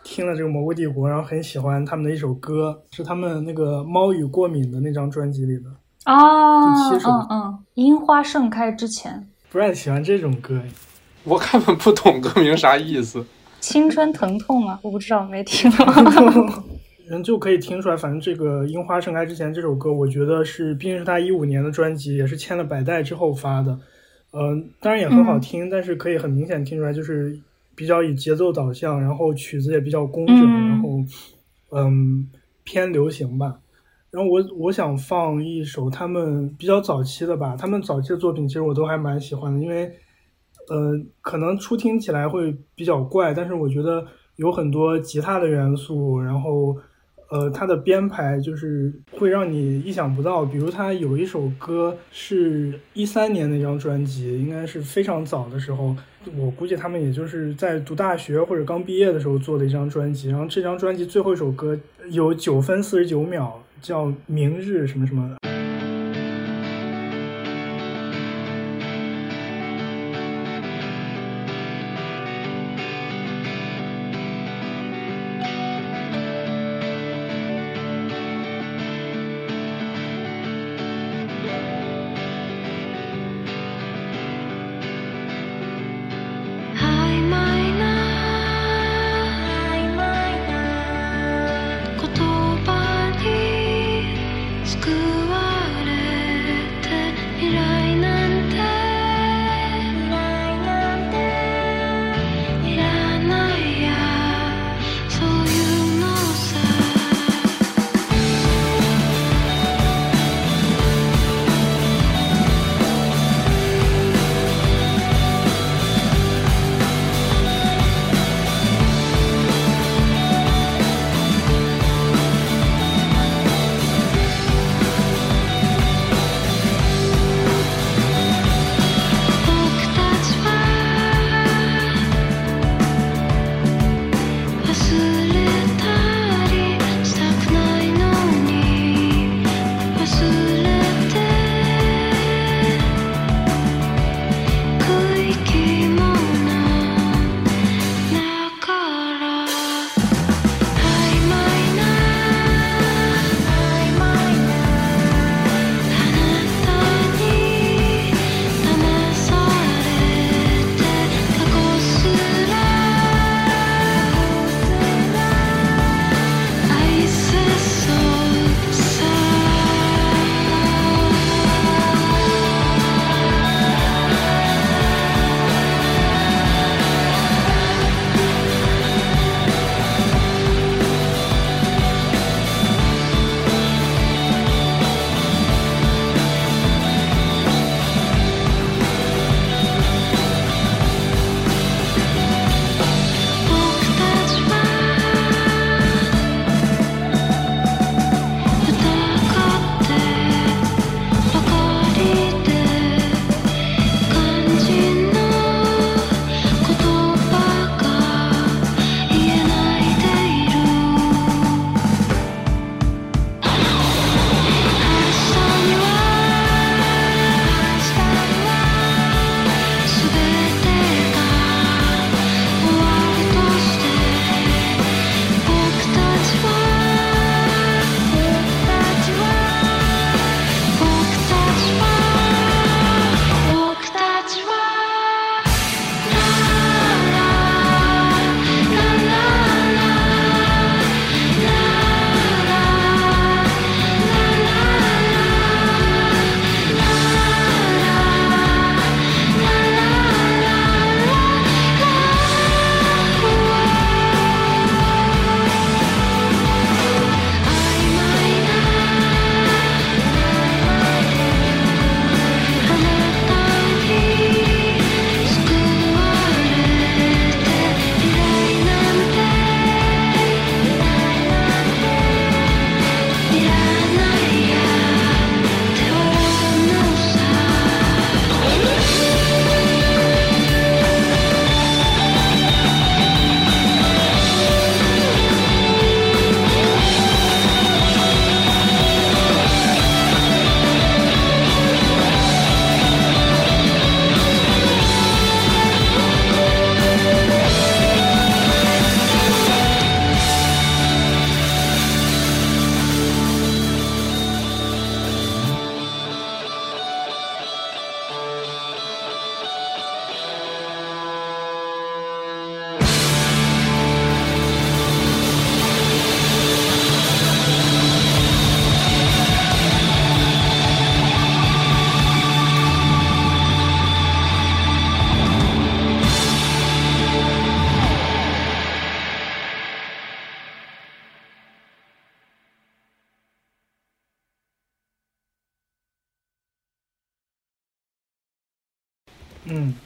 [0.06, 5.64] 听了这个蘑菇帝国，然后很喜欢他们的一首歌，是他们那个猫与过敏的那张专辑里的。
[6.04, 10.62] 啊，第七首嗯嗯，樱花盛开之前，Brad 喜欢这种歌，
[11.24, 13.26] 我根本不懂歌名啥意思。
[13.60, 14.80] 青春疼痛啊？
[14.84, 15.86] 我不知道，没听过。
[17.10, 23.78] 人就可以听出来，反正这个《樱花盛开之前》这首歌，我觉得是，毕竟是他一五年的专辑，也是签了百代之后发的。
[24.34, 27.40] 嗯、当然也很好听，但是可以很明显听出来，就是
[27.76, 30.90] 比较以节奏导向，然后曲子也比较工整，嗯然后
[31.72, 32.30] 嗯
[32.64, 33.60] 偏流行吧。
[34.12, 39.92] 然后我我想放一首他们比较早期的吧，他们早期的作品其实我都还蛮喜欢的，因为
[40.70, 44.08] 呃可能初听起来会比较怪，但是我觉得
[44.38, 46.78] 有很多吉他的元素，然后
[47.30, 50.46] 呃它的编排就是会让你意想不到。
[50.46, 55.96] 比如他有一首歌是一三年那张专辑，应该是非常早的时候，
[56.38, 60.30] 我估计他们也就是在读大学或者刚毕业的时候做的一张专辑。
[60.30, 61.78] 然后这张专辑最后一首歌
[62.10, 65.36] 有九分四十九秒，叫《明日》什么什么。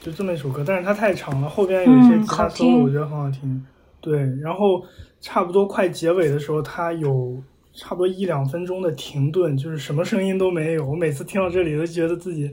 [0.00, 3.64] 就这么一首歌，但是它太长了，后边有一些嗯吉他好 solo，、听我觉得很好听。
[4.00, 4.82] 对，然后
[5.20, 7.36] 差不多快结尾的时候，它有
[7.72, 10.86] 差不多一两分钟的停顿，就是什么声音都没有。
[10.86, 12.50] 我每次听到这里都觉得自己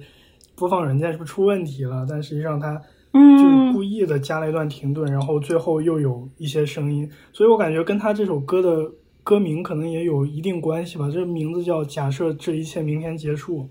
[0.56, 2.76] 播放软件是不是出问题了，但实际上它
[3.14, 8.92] 就是嗯故意的加了一段停顿，然后最后又有一些声音，所以我感觉跟他这首歌的
[9.24, 11.10] 歌名可能也有一定关系吧。
[11.12, 13.68] 这个名字叫“假设这一切明天结束”，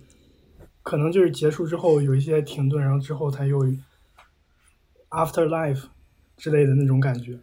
[0.87, 3.59] 可能就是结束之后有一些停顿，然后之后才又
[5.11, 5.83] afterlife
[6.37, 7.37] 之类的那种感觉。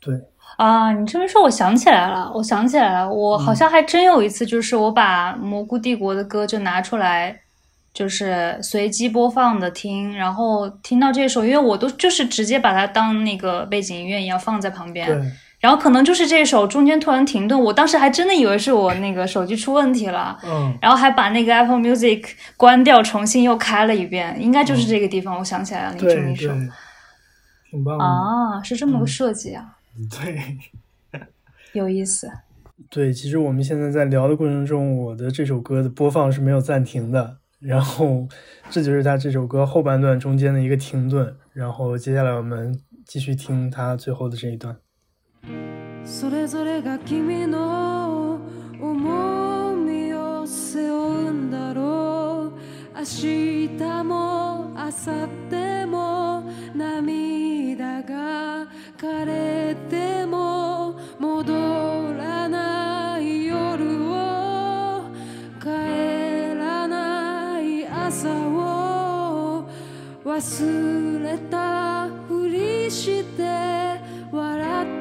[0.00, 0.18] 对，
[0.56, 7.42] 啊，你这么说，我想起来了，我想起来了，我好像还真有一次，就是我把蘑菇帝国的歌就拿出来，
[7.92, 15.30] 就是随机播放的听，然后听到这首，因为我都就是直接把它当那个背景音乐一样放在旁边，对，
[15.60, 22.24] 然后可能就是这首中间突然停顿，我当时还真的以为是我那个手机出问题了，嗯，然后还把那个 Apple Music
[22.56, 26.52] 关掉，重新又开了一遍，应该就是这个地方，我想起来了，你这么一说，
[27.70, 28.04] 挺棒的。
[28.04, 29.76] 啊，是这么个嗯设计啊，
[30.10, 30.58] 对。
[31.72, 32.28] 有意思。
[32.90, 38.26] 对，其实我们现在在聊的过程中，我的这首歌的播放是没有暂停的，然后
[38.70, 44.74] 这就是他这首歌后半段中间的一个停顿，然后接下来我们继续听他最后的这一段。
[46.04, 48.40] それぞれが君の
[48.80, 52.52] 重みを背負うんだろ
[52.94, 56.42] う明日も明後日も
[56.74, 58.66] 涙が
[58.98, 61.52] 枯れても戻
[62.16, 65.04] らない夜を
[65.60, 65.66] 帰
[66.58, 69.68] らない朝を
[70.24, 74.99] 忘れたふりして笑って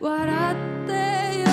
[0.00, 0.92] 笑って
[1.40, 1.46] よ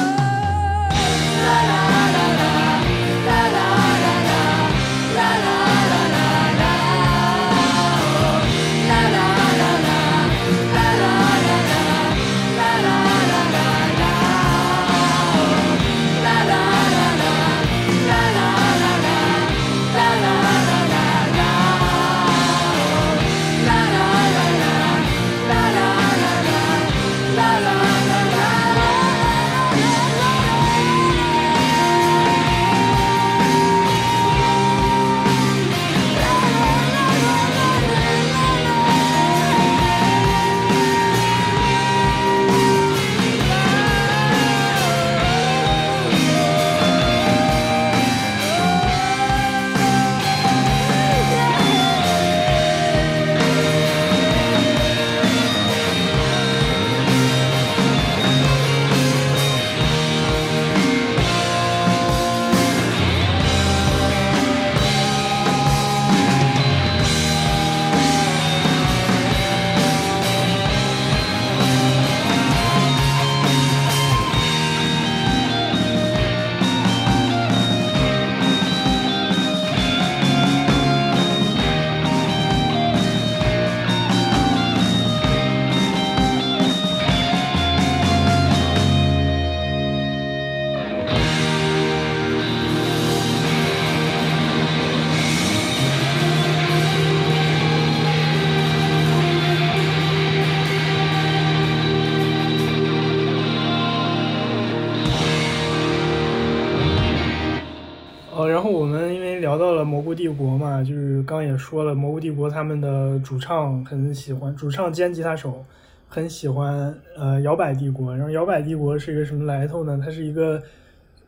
[111.58, 115.64] 说了，蘑菇帝国他们的主唱很喜欢，主唱兼吉他手
[116.08, 118.14] 很喜欢呃摇摆帝国。
[118.14, 120.00] 然后摇摆帝国是一个什么来头呢？
[120.02, 120.62] 它是一个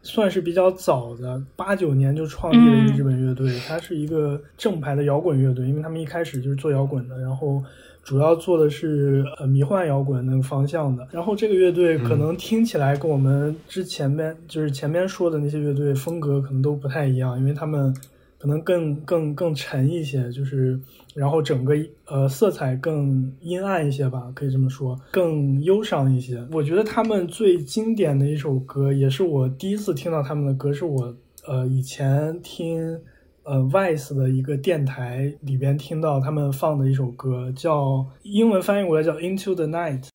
[0.02, 7.62] 算是比较早的，八九年就创立了一个日本乐队，它是一个正牌的摇滚乐队，因为他们一开始就是做摇滚的，然后
[8.02, 11.06] 主要做的是呃迷幻摇滚那个方向的。
[11.12, 17.94] 然后这个乐队可能听起来跟我们之前面、就是前面说的那些乐队风格可能都不太一样，因为他们
[18.40, 20.80] 可能更更更沉一些，就是
[21.14, 21.76] 然后整个
[22.06, 26.42] 呃色彩更阴暗一些吧，可以这么说，更忧伤一些。
[26.50, 31.14] 我觉得他们最经典的一首歌，也是我第一次听到他们的歌，是我
[31.46, 32.98] 呃以前听
[33.42, 40.08] 呃 Vice 的一个电台里边听到他们放的一首歌，叫英文翻译过来叫 Into the Night。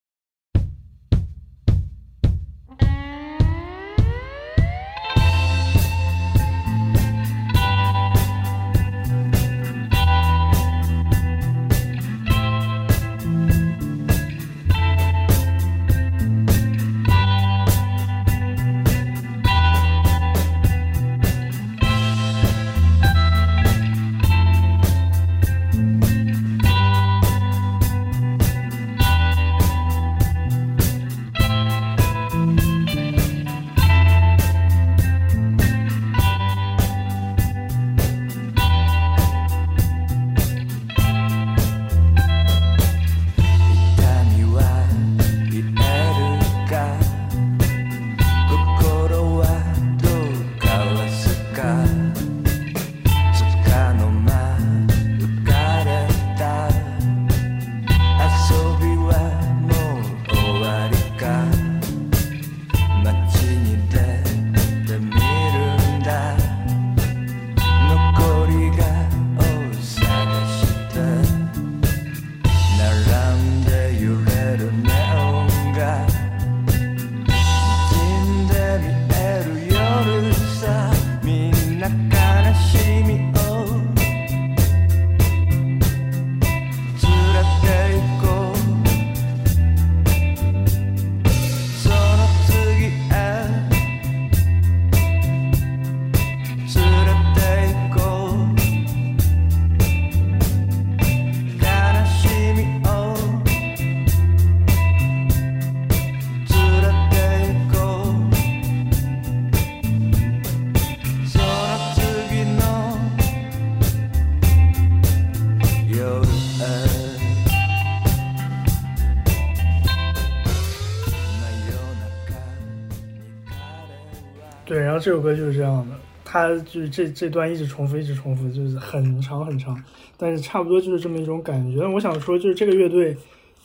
[125.05, 129.79] 这首歌就是这样的，它就是这这段一直重复，一直重复，就是很长很长，
[130.17, 131.87] 但是差不多就是这么一种感觉。
[131.87, 133.15] 我想说，就是这个乐队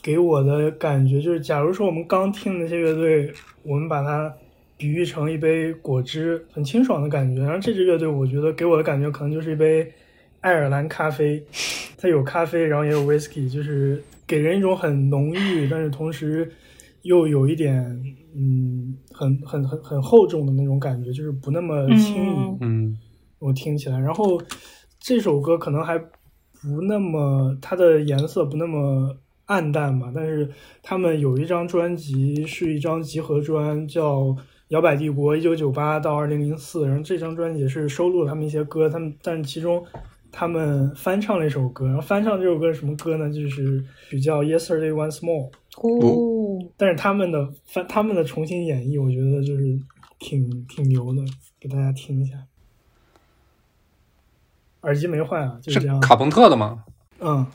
[0.02, 3.32] 给我的感觉，就是假如说我们刚听那些乐队，
[3.62, 4.30] 我们把它
[4.76, 7.42] 比喻成一杯果汁，很清爽的感觉。
[7.42, 9.90] 然后这支乐队，我觉得给我的感觉可能就是一杯
[10.42, 11.42] 爱尔兰咖啡，
[11.96, 16.52] 它有咖啡，然后也有 whisky，就是给人一种很浓郁，但是同时
[17.00, 17.82] 又有一点
[18.36, 22.58] 嗯，很很很很厚重的那种感觉，就是不那么轻盈。
[22.58, 22.98] 嗯嗯。
[23.38, 24.38] 我听起来，然后
[24.98, 29.16] 这首歌可能还不那么，它的颜色不那么
[29.46, 30.46] 暗淡嘛，但是
[30.82, 34.24] 他们有一张专辑是一张集合专，叫
[34.68, 39.82] 《摇摆帝国》，一九九八到二零零四，然后这张专辑是收录了他们一些歌，他们但是其中
[40.30, 43.32] 他们翻唱了一首歌，然后翻唱这首歌是什么歌呢？
[43.32, 49.79] 就是比较《Yesterday Once More》，哦，但是他们的翻他们的重新演绎，我觉得就是
[50.19, 51.21] 挺挺牛的，
[51.59, 52.45] 给大家听一下。
[54.81, 55.95] 耳机没坏啊，就是这样。
[56.01, 56.83] 是卡朋特的吗？
[57.19, 57.47] 嗯，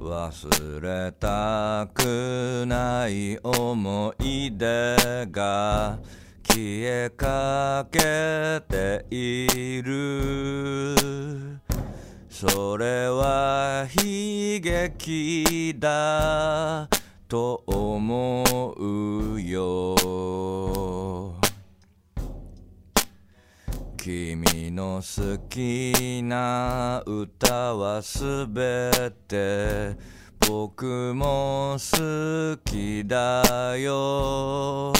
[0.00, 5.98] 忘れたくない思い出が
[6.42, 10.96] 消えかけている
[12.39, 16.87] それは悲劇だ
[17.27, 18.43] と思
[18.77, 19.95] うよ。
[23.97, 28.91] 君の好きな歌はすべ
[29.27, 29.97] て
[30.47, 34.93] 僕も好きだよ。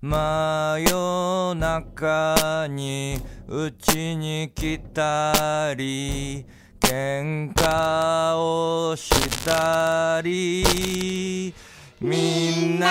[0.00, 6.44] 真夜中にうちに来たり
[6.82, 9.10] 喧嘩をし
[9.44, 11.54] たり
[12.00, 12.88] みんな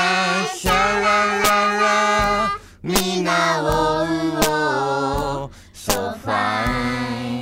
[0.55, 4.07] シャラララみんなをう
[5.45, 7.41] お so fine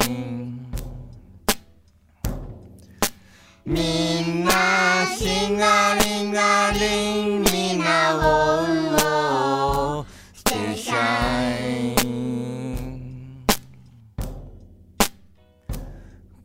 [3.66, 4.52] みんな
[5.16, 8.69] しがりがりんみんなをう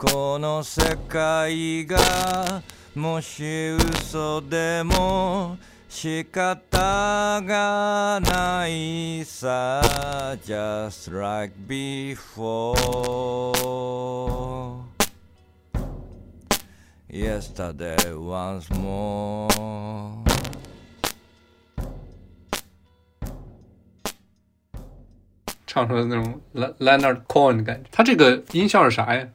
[0.06, 2.62] この世界が
[2.94, 5.56] もし嘘でも
[5.88, 12.74] 仕方がないさ just like before
[17.08, 19.48] yesterday once more
[25.66, 27.88] 唱出了那种 Leonard Cohen 的感觉。
[27.90, 29.26] 他这个音效是啥呀？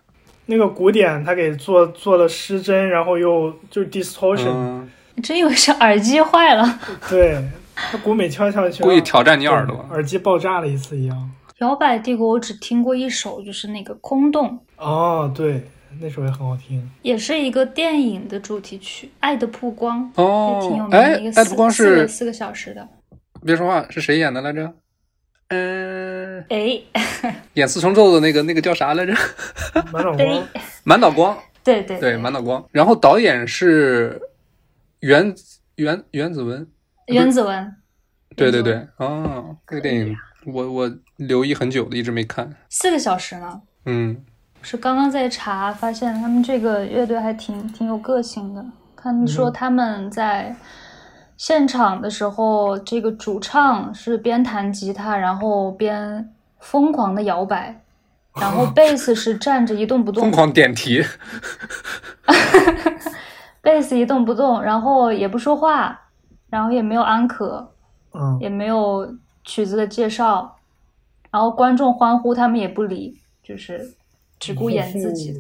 [0.50, 4.89] 那个古典他给做做了失真，然后又就是 distortion，、嗯，
[5.22, 6.80] 真以为是耳机坏了。
[7.08, 7.39] 对，
[7.76, 9.86] 他鼓每敲一敲就故意挑战你耳朵。
[9.91, 11.32] 耳机爆炸了一次一样。
[11.60, 15.70] 摇摆帝国我只听过一首，就是那个空洞，哦，对，
[16.02, 16.89] 那首也很好听。
[17.04, 20.12] 也是一个电影的主题曲《爱的曝光》，
[20.56, 22.88] 也挺有名的一个四爱的不光是四个四个小时的。
[23.45, 24.74] 别说话，是谁演的来着？
[25.50, 26.82] 嗯、哎。
[27.54, 29.14] 演四重奏的那个那个叫啥来着？
[29.91, 30.47] 满脑哎光，，
[30.86, 32.64] 满脑光， 对对对，满脑光。
[32.72, 34.22] 然后导演是
[35.02, 35.36] 袁
[35.76, 36.66] 袁袁子文，
[37.08, 37.76] 袁子文，
[38.36, 42.50] 对对对，哦，这个电影我我留意很久的，一直没看。
[42.70, 43.62] 四个小时呢。
[43.86, 44.16] 嗯，
[44.62, 48.64] 是刚刚在查，发现他们这个乐队还挺挺有个性的。
[48.95, 50.56] 看说他们在
[51.40, 56.30] 现场的时候，这个主唱是边弹吉他，然后边
[56.60, 57.82] 疯狂的摇摆，
[58.36, 61.02] 然后 贝斯是站着一动不动疯，狂点题，
[63.64, 65.98] 贝斯一动不动，然后也不说话，
[66.49, 67.72] 然后也没有安可，
[68.14, 70.57] 嗯，也没有曲子的介绍，
[71.32, 73.94] 然后观众欢呼他们也不理，就是
[74.38, 75.34] 只顾演自己。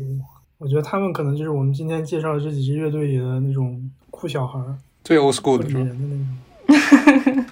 [0.59, 5.95] 我觉得他们可能就是我们今天介绍的这几支乐队里的那种酷小孩儿，最 old school 的是。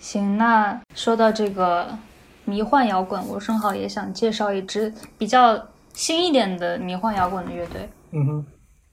[0.00, 1.98] 行，那说到这个
[2.44, 7.88] 迷幻摇滚，我正好也想介绍一支比较新一点的迷幻摇滚的乐队。
[8.12, 8.46] 嗯哼，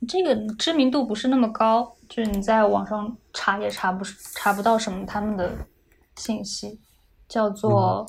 [0.07, 4.03] 这个知名度不是那么高，就是你在网上查也查不
[4.33, 5.51] 查不到什么他们的
[6.15, 6.79] 信息，
[7.29, 8.07] 叫做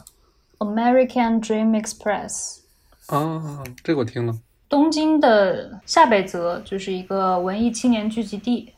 [0.59, 2.61] American Dream Express。
[3.07, 4.35] 啊，这个我听了。
[4.67, 8.73] 东京的下北泽就是一个文艺青年聚集地，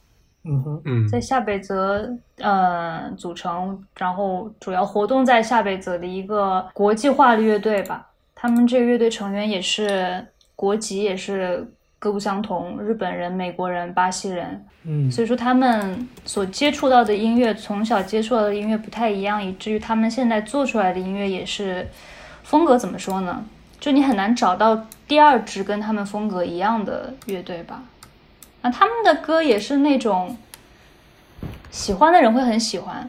[0.46, 2.08] 嗯哼，嗯在下北泽
[2.38, 8.06] 呃组成，然后主要活动在下北泽的一个国际化的乐队吧。
[8.34, 10.24] 他们这个乐队成员也是
[10.54, 11.66] 国籍也是
[11.98, 21.84] 各各不相同，日本人、美国人、巴西人，嗯所以说他们所接触到的音乐，从小接触到的音乐不太一样，以至于他们现在做出来的音乐也是
[22.44, 23.44] 风格怎么说呢？
[23.80, 27.82] 就你很难找到第二支跟他们风格一样的乐队吧。
[28.66, 30.36] 啊，他们的歌也是那种
[31.70, 33.08] 喜欢的人会很喜欢，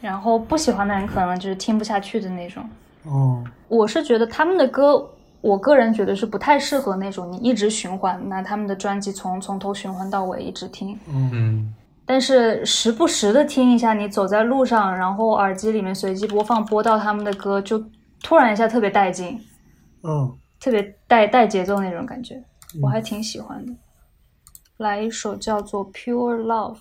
[0.00, 2.66] 然后不喜欢的人可能就是听不下去的那种。
[3.02, 5.06] 哦，我是觉得他们的歌，
[5.42, 10.98] 我个人觉得是不太适合那种你一直循环，拿他们的专辑从从头循环到尾一直听。
[11.06, 11.74] 嗯，
[12.06, 17.78] 但是时不时的听一下，你走在路上，然后耳机里面随机播放播到他们的歌，就
[18.22, 19.38] 突然一下特别带劲，
[20.02, 22.42] 嗯，特别带带节奏那种感觉，
[22.82, 23.72] 我还挺喜欢的。
[24.78, 26.74] 来一首叫做《Pure Love》，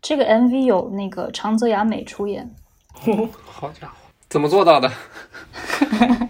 [0.00, 2.54] 这个 MV 有那个长泽雅美出演。
[3.06, 3.94] 哦 好家伙，
[4.28, 4.90] 怎么做到的？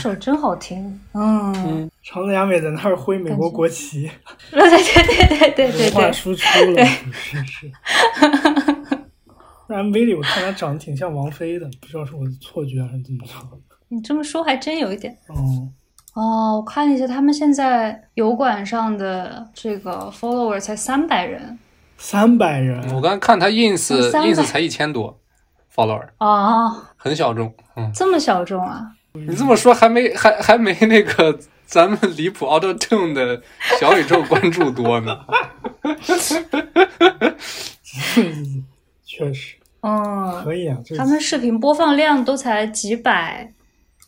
[0.00, 1.00] 首真好听。
[1.12, 4.10] 嗯，长泽雅美在那儿挥美国国旗，
[4.50, 7.70] 对对对对对对文化，输出了，是是。
[9.68, 13.32] 那 MV 里我看她长得挺像王菲的，不知道是我的错觉还是怎么着。
[13.88, 15.16] 你这么说还真有一点。
[15.28, 15.68] 哦，
[16.14, 21.58] 哦，我看了一下，他们现在油管上的这个 follower 才三百人
[21.98, 25.20] 三百人，我刚才看他 ins ins 才一千多
[25.74, 27.52] follower，啊，很小众。
[27.76, 28.90] 嗯，这么小众啊？
[29.12, 33.42] 你这么说还没还还没那个咱们离谱 Auto Tune 的
[33.80, 35.18] 小宇宙关注多呢。
[39.04, 40.76] 确实嗯，可以啊。
[40.96, 43.52] 他们视频播放量都才几百，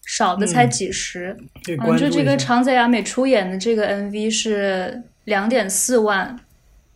[0.07, 1.37] 少的才嗯几十。
[1.85, 2.37] 嗯，就这个。
[2.37, 6.39] 长泽雅美出演的这个 MV 是两点四万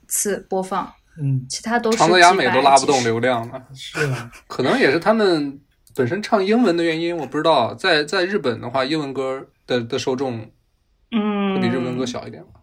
[0.07, 5.59] 次播放，嗯，其他都是长泽雅美都拉不动流量了，是啊，可能也是他们
[5.97, 7.74] 本身唱英文的原因，我不知道。
[7.74, 10.47] 在在日本的话，英文歌的的受众
[11.10, 12.60] 嗯，会比日文歌小一点吧。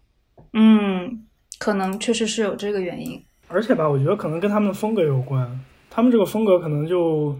[0.54, 1.26] 嗯，
[1.58, 3.20] 可能确实是有这个原因。
[3.48, 7.36] 而且吧，我觉得可能跟他们的风格有关，他们这个风格可能就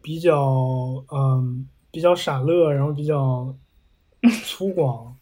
[0.00, 3.52] 比较嗯比较傻乐，然后比较
[4.44, 5.12] 粗犷。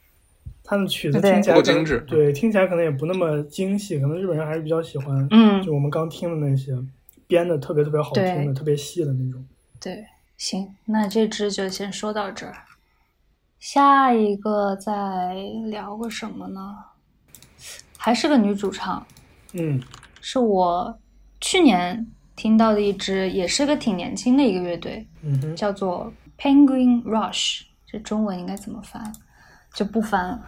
[0.62, 6.72] 他们曲子对听起来不够精致对，听起来可能也不那么精细，可能日本人还是比较喜欢，嗯就我们刚听的那些
[7.26, 9.42] 编的特别特别好听的、特别细的那种。
[9.84, 10.06] 对，
[10.38, 12.56] 行，那这支就先说到这儿。
[13.60, 15.34] 下一个再
[15.66, 16.74] 聊个什么呢？
[17.98, 19.06] 还是个女主唱，
[19.52, 19.78] 嗯
[20.22, 20.98] 是我
[21.38, 27.64] 去年听到的一支，也是个挺年轻的一个乐队，嗯哼，叫做 Penguin Rush。
[27.86, 29.12] 这中文应该怎么翻？
[29.74, 30.38] 就不翻了。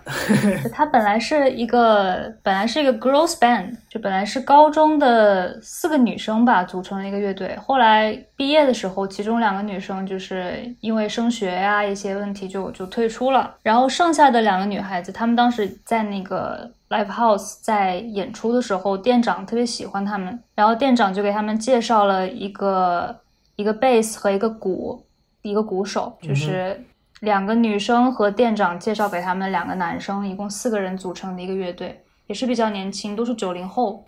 [0.62, 7.56] 就它本来是一个，本来是一个 girls band，就本来是高中的四个女生吧组成了一个乐队。
[7.56, 23.16] 后来毕业的时候，其中两个女生就是因为升学呀、一些问题就就退出了，然后剩下的两个女孩子，她们当时在那个 live house 在演出的时候，店长特别喜欢她们，然后店长就给她们介绍了一个
[23.56, 25.04] 一个 bass 和一个鼓，
[25.42, 26.80] 一个鼓手，就是。
[27.26, 34.04] 两个女生和店长介绍给他们两个男生，一共四个人组成的一个乐队，也是比较年轻，都是九零后。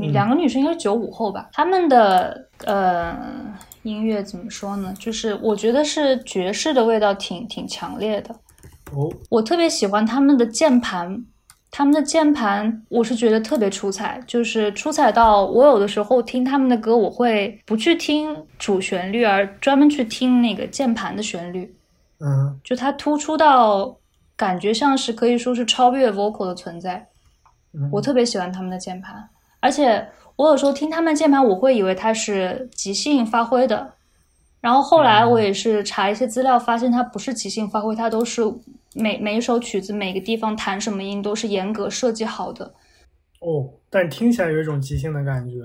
[0.00, 1.48] 嗯两个女生应该是九五后吧。
[1.52, 3.16] 他们的呃
[3.82, 4.92] 音乐怎么说呢？
[4.98, 8.34] 就是我觉得是爵士的味道挺挺强烈的。
[8.92, 11.24] 哦，我特别喜欢他们的键盘，
[11.70, 21.72] 他们的键盘我是觉得特别出彩，就是出彩到我有的时候听他们的歌，我会不去听主旋律，而专门去听那个键盘的旋律。
[22.20, 23.96] 嗯就它突出到
[24.36, 27.08] 感觉像是可以说是超越 vocal 的存在。
[27.72, 29.28] 嗯，我特别喜欢他们的键盘，
[29.60, 33.92] 而且我有时候听他们键盘，我会以为它是即兴发挥的，
[34.60, 38.42] 然后后来我也是查一些资料，发现它不是即兴发挥，它都是
[38.94, 42.72] 每每一首曲子每个地方弹什么音都是严格设计好的。
[43.40, 45.60] 哦，但听起来有一种即兴的感觉。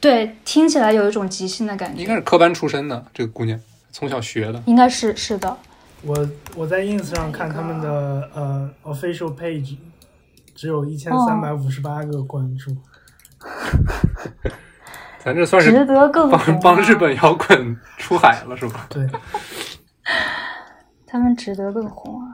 [0.00, 3.60] 对，听起来有一种即兴的感觉，应该是科班出身的这个姑娘，
[3.92, 4.62] 从小学的。
[4.66, 5.54] 应该是是的。
[6.02, 9.76] 我我在 ins 上看他们的呃 official page，
[10.54, 12.76] 只有一千哦三百五十八个关注。
[15.18, 18.86] 咱这算是值得更红帮帮啊日本摇滚出海了是吧？
[18.88, 19.06] 对，
[21.06, 22.27] 他们值得更红啊！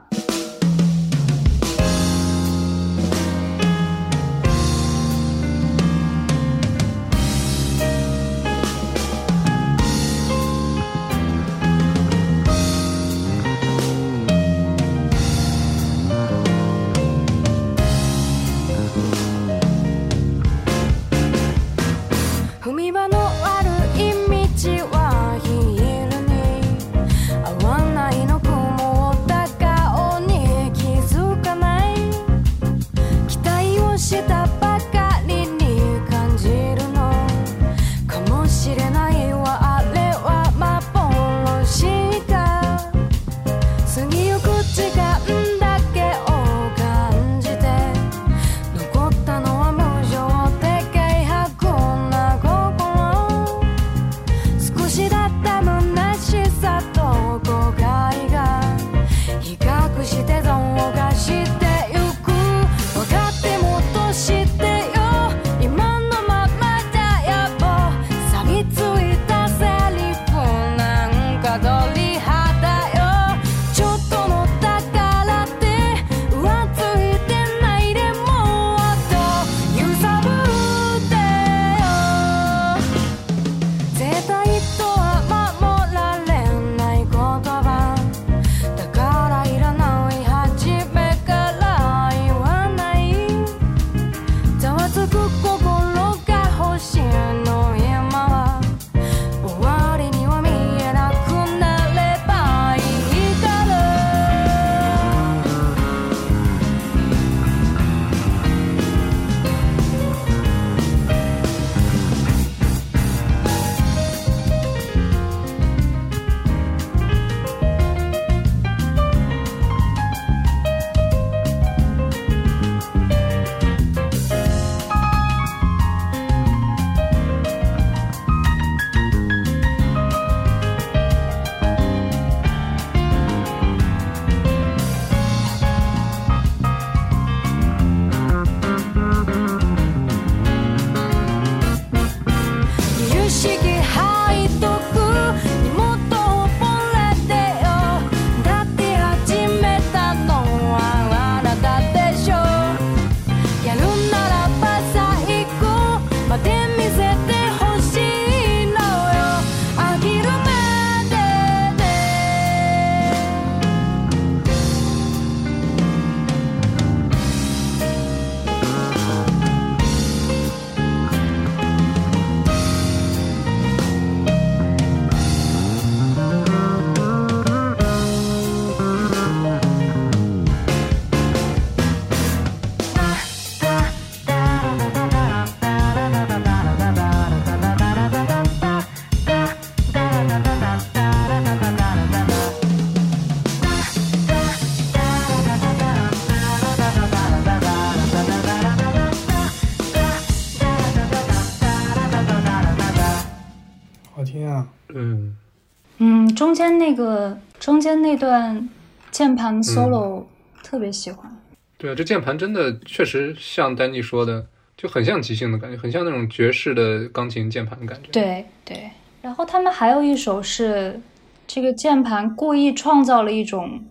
[206.85, 208.69] 那个中间那段
[209.09, 210.23] 键盘 solo
[210.63, 211.35] 特别喜欢。
[211.79, 214.45] 对啊这键盘真的确实像丹尼说的
[214.77, 218.09] 就很像即兴的感觉很像那种爵士的钢琴键盘的感觉。
[218.11, 218.91] 对对。
[219.23, 221.01] 然后他们还有一首是
[221.47, 223.83] 这个键盘故意创造了一种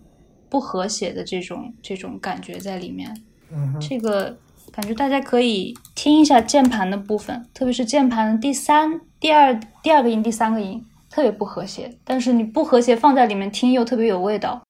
[0.47, 3.13] 不和谐的这种这种感觉在里面
[3.81, 4.37] 这个
[4.71, 10.81] 感觉大家可以听一下键盘的部分特别是键盘的第三第二第二个音第三个音。
[11.15, 14.61] 特别不和谐但是你不和谐放在里面听又特别有味道。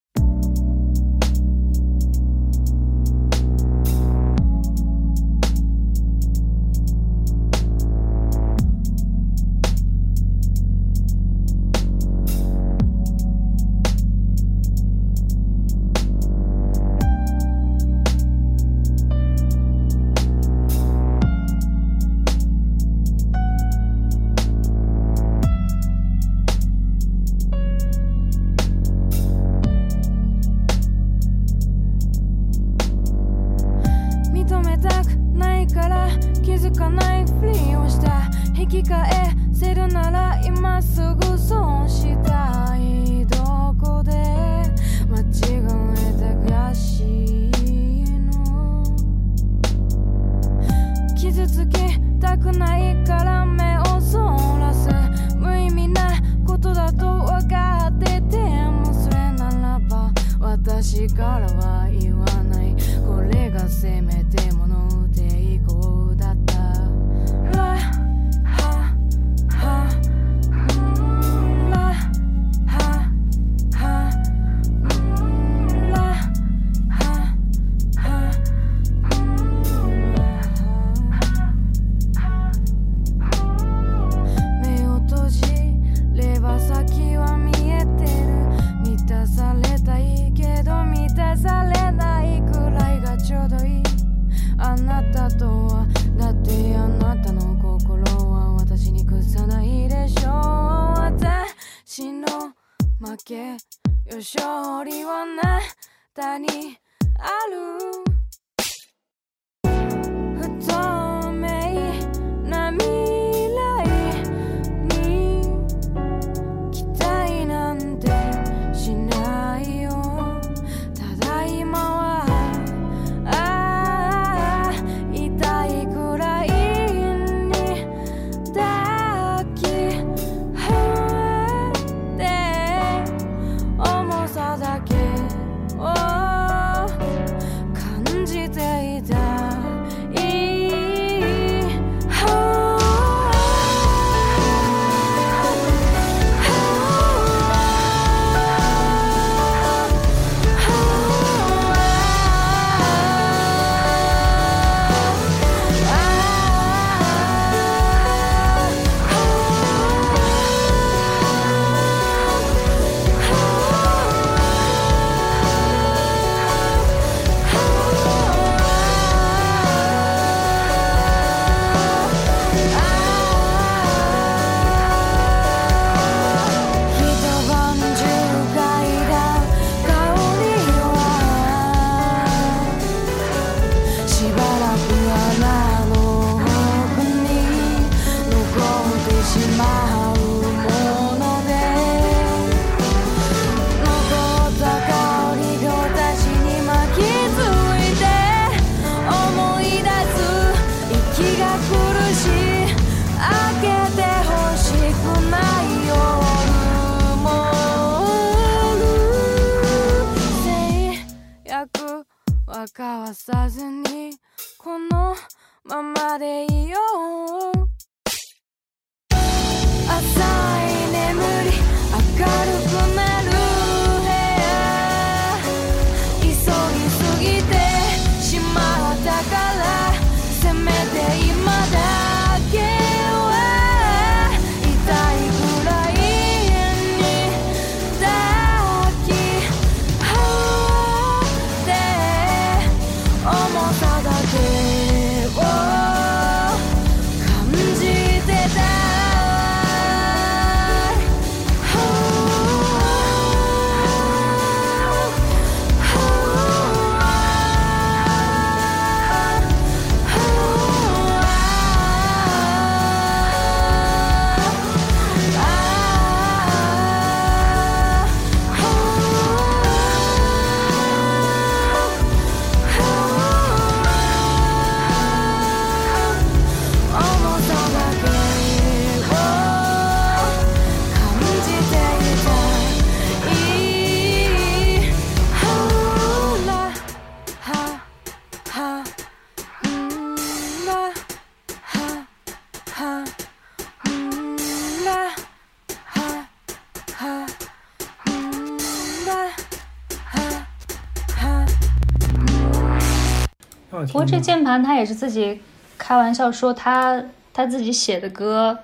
[304.06, 305.42] 过这键盘他也是自己
[305.78, 307.04] 开玩笑说他
[307.34, 308.58] 他自己写的歌，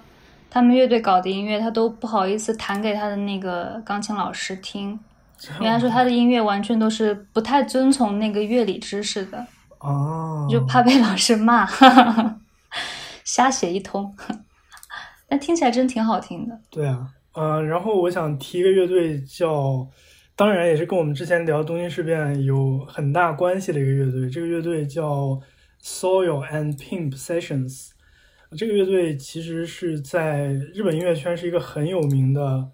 [0.50, 5.00] 他们乐队搞的音乐，他都不好意思弹给他的那个钢琴老师听，
[5.60, 9.46] 因为他说他的音乐完全都是不太遵从那个乐理知识的，
[9.80, 11.68] 哦，就怕被老师骂，
[13.24, 14.16] 瞎写一通。
[15.28, 16.60] 但听起来真挺好听的。
[16.70, 19.88] 对啊，呃，然后我想提一个乐队叫，
[20.42, 25.40] 当然也是跟我们之前聊东京事变有很大关系的一个乐队，这个乐队叫
[25.84, 27.92] Soil and Pimp Sessions。
[28.58, 32.68] 这个乐队其实是在日本音乐圈是一个很有名的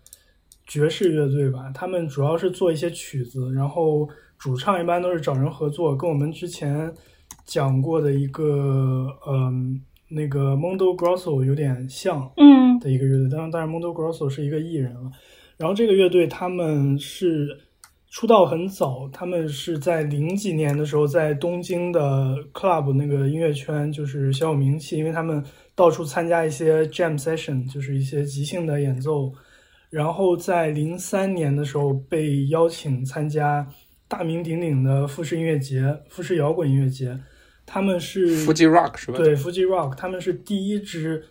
[0.65, 4.07] 爵士乐队吧，他们主要是做一些曲子，然后
[4.37, 6.89] 主唱一般都是找人合作，跟我们之前
[7.43, 12.31] 讲过的一个嗯、那个 Mondo Grosso 有点像。
[12.37, 15.11] 嗯的一个乐队，当然，当然 Mondo Grosso 是一个艺人了。
[15.57, 17.47] 然后这个乐队他们是
[18.09, 25.43] 出道很早，他们是在零几年的时候在东京的 club 那个音乐圈就是小有名气，因为他们
[25.75, 29.31] 到处参加一些 jam session，就是一些即兴的演奏。
[29.89, 33.65] 然后在零三年的时候被邀请参加
[34.07, 37.17] 大名鼎鼎的富士音乐节、富士摇滚音乐节。
[37.65, 39.17] 他们是 Fuji Rock 是吧？
[39.17, 41.23] 对，Fuji Rock，他们是第一支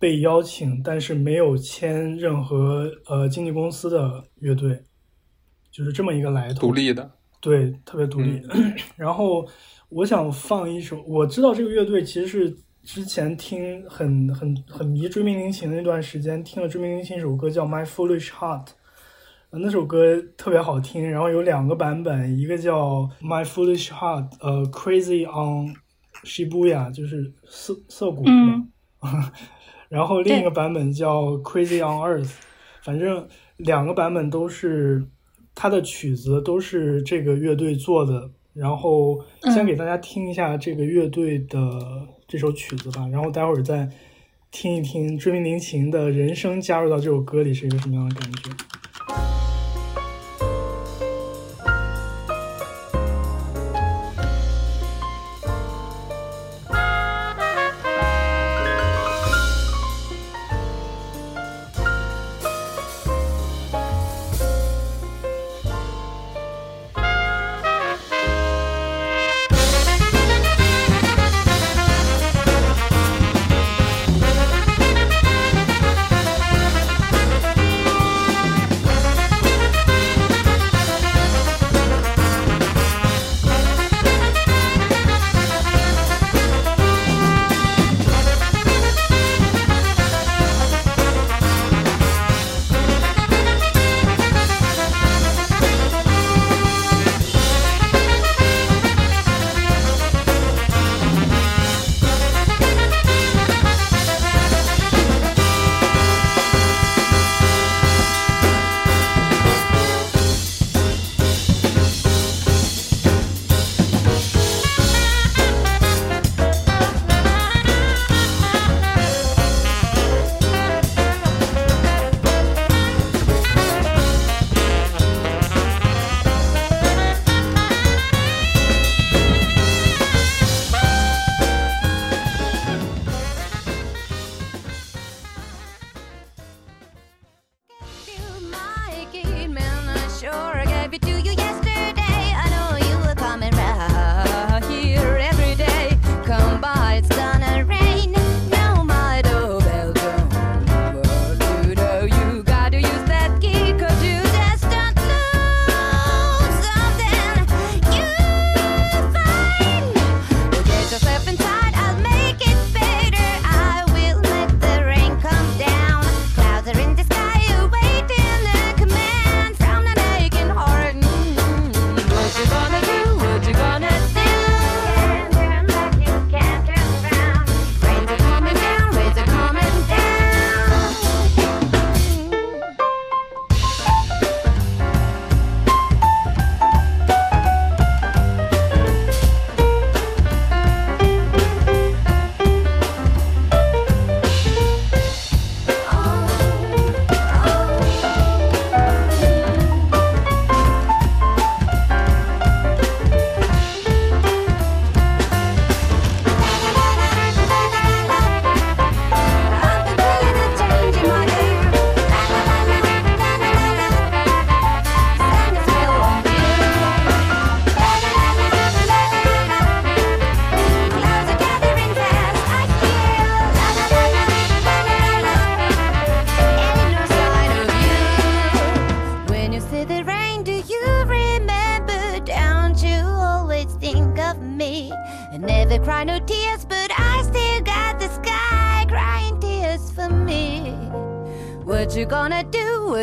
[0.00, 4.82] 被邀请但是没有签任何呃经纪公司的乐队，
[5.70, 6.60] 就是这么一个来头。
[6.62, 7.08] 独立的。
[7.40, 8.42] 对，特别独立。
[8.96, 9.46] 然后
[9.88, 18.66] 我想放一首，我知道这个乐队其实是之前听很很很迷追命林琴的那段时间，听了追命林琴一首歌叫《My Foolish Heart》。
[19.50, 25.74] 呃那首歌特别好听，然后有两个版本，一个叫《My Foolish Heart》，呃，《Crazy on
[26.24, 28.22] Shibuya》，就是涩涩谷？
[28.26, 28.70] 嗯
[29.90, 32.28] 然后另一个版本叫《Crazy on Earth》，
[32.82, 35.04] 反正两个版本都是
[35.54, 38.30] 它的曲子都是这个乐队做的。
[38.52, 41.58] 然后先给大家听一下这个乐队的
[42.26, 43.88] 这首曲子吧，然后待会儿再
[44.50, 48.50] 听一听追名林琴的人声加入到这首歌里是一个什么样的感觉。「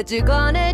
[0.10, 0.67] You're gonna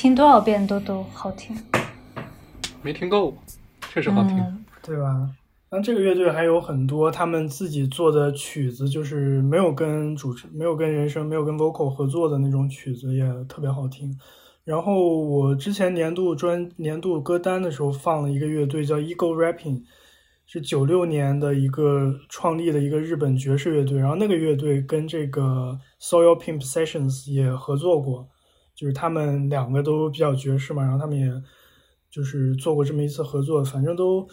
[0.00, 1.54] 听多少遍都都好听。
[2.80, 3.34] 没听够，
[3.92, 4.38] 确实好听。
[4.38, 5.28] 嗯，对吧？
[5.70, 14.18] 那这个乐队还有很多他们自己做的曲子，就是没有跟主持、没有跟人声、没有跟 vocal 合作的那种曲子，也特别好听。
[14.64, 19.82] 然后我之前年度专年度歌单的时候放了一个乐队叫 Eagle Rapping，
[20.46, 23.98] 是九六年的一个创立的一个日本爵士乐队。
[23.98, 28.26] 然后那个乐队跟这个 Soil Pimp Sessions 也合作过，
[28.80, 31.30] 就是他们两个都比较爵士嘛，然后他们也
[32.10, 34.26] 就是做过这么一次合作，反正都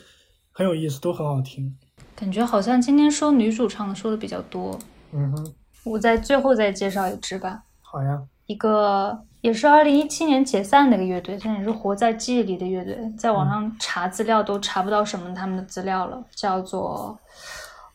[0.54, 1.76] 很有意思，都很好听。
[2.16, 4.80] 感觉好像今天说女主唱的说的比较多。
[5.12, 5.54] 嗯哼，
[5.84, 17.20] 我在最后再介绍一支吧，好呀，一个也是二零一七年解散的一个乐队，现在也是活在记忆里的乐队，在网上查资料都查不到什么他们的资料了，叫做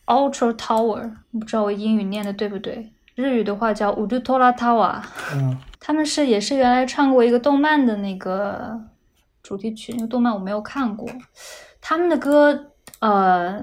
[0.05, 5.01] Ultra Tower，不知道我英语念的对不对，日语的话叫 Ultra Tower。
[5.33, 8.79] 嗯他们是也是原来唱过一个动漫的那个
[9.43, 11.05] 主题曲，那个动漫我没有看过。
[11.81, 12.67] 他们的歌，
[13.01, 13.61] 呃，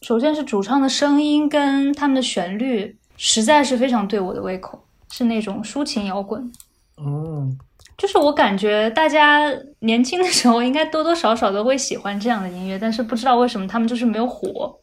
[0.00, 6.50] 首先是主唱的声音跟他们的旋律，实在是非常对我的胃口，是那种抒情摇滚。
[6.96, 7.58] 嗯
[7.98, 9.42] 就是我感觉大家
[9.80, 14.74] 年轻的时候应该多多少少都会喜欢这样的音乐，但是不知道为什么他们就是没有火。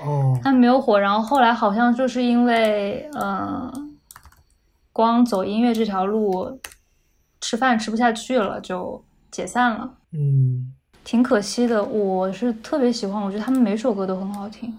[0.00, 3.70] 哦他们没有火，然后后来好像就是因为呃，
[4.95, 6.59] 光走音乐这条路，
[7.39, 10.73] 吃饭吃不下去了，就解散了，嗯
[11.03, 11.83] 挺可惜的。
[11.83, 14.77] 我是特别喜欢，我觉得他们每首歌都很好听，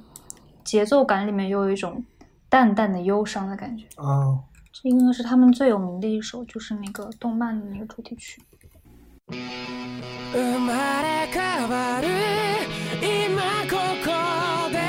[0.63, 2.05] 节奏感里面又有一种
[2.49, 3.87] 淡淡的忧伤的感觉。
[3.97, 4.39] 啊
[4.73, 8.41] 这应该是他们最有名的一首，就是那个动漫的那个主题曲。
[10.33, 12.09] 生まれ変わる
[13.03, 13.37] 今
[13.69, 14.11] ここ
[14.71, 14.81] で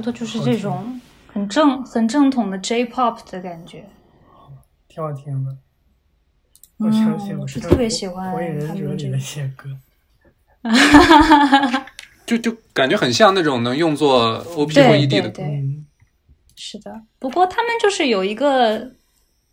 [0.00, 0.98] 不多就是这种
[1.28, 3.84] 很正、很正统的 J-pop 的感觉。
[4.88, 5.50] 挺好听的。
[5.52, 5.58] 嗯
[6.78, 9.68] 我相信我是特别喜欢火影忍他们这个者里的一些歌。
[12.24, 15.42] 就就感觉很像那种能用作 O P 或 E D 的歌。
[15.42, 15.86] 对对，嗯，
[16.56, 17.02] 是的。
[17.18, 18.78] 不过他们就是有一个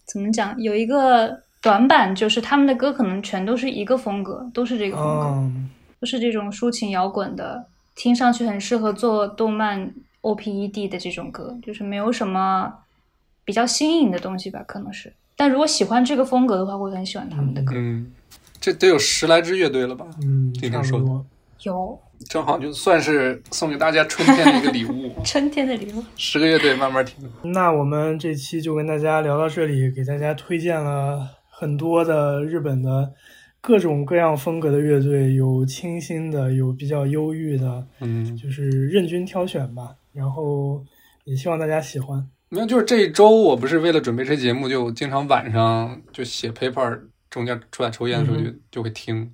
[0.06, 5.52] 怎么讲，有一个短板，就是他们的歌可能全都是一个风格，都是这个风格，哦，
[6.00, 12.74] 都是这种抒情摇滚的，听上去很适合做动漫 OPED 的这种歌，就是没有什么
[13.46, 15.14] 比较新颖的东西吧，可能是。
[15.36, 17.74] 但如果喜欢这个风格的话，会很喜欢他们的歌。
[17.76, 18.12] 嗯，
[18.60, 20.06] 这得有十来支乐队了吧？
[20.24, 21.26] 嗯，今天说的差不多。
[21.64, 22.00] 有
[22.30, 25.12] 正好就算是送给大家春天的一个礼物。
[25.26, 27.16] 春天的礼物，十个乐队慢慢听。
[27.52, 33.12] 那我们这期就跟大家聊到这里，给大家推荐了很多的日本的
[33.60, 39.96] 各种各样风格的乐队，有清新的，有比较忧郁的，嗯，就是任君挑选吧。
[40.18, 40.84] 然后
[41.26, 42.28] 也希望大家喜欢。
[42.50, 47.00] 没有，就是这一周我不是为了准备这节目，就经常晚上就写 paper，
[47.30, 49.32] 中间出来抽烟的时候就、嗯就会听。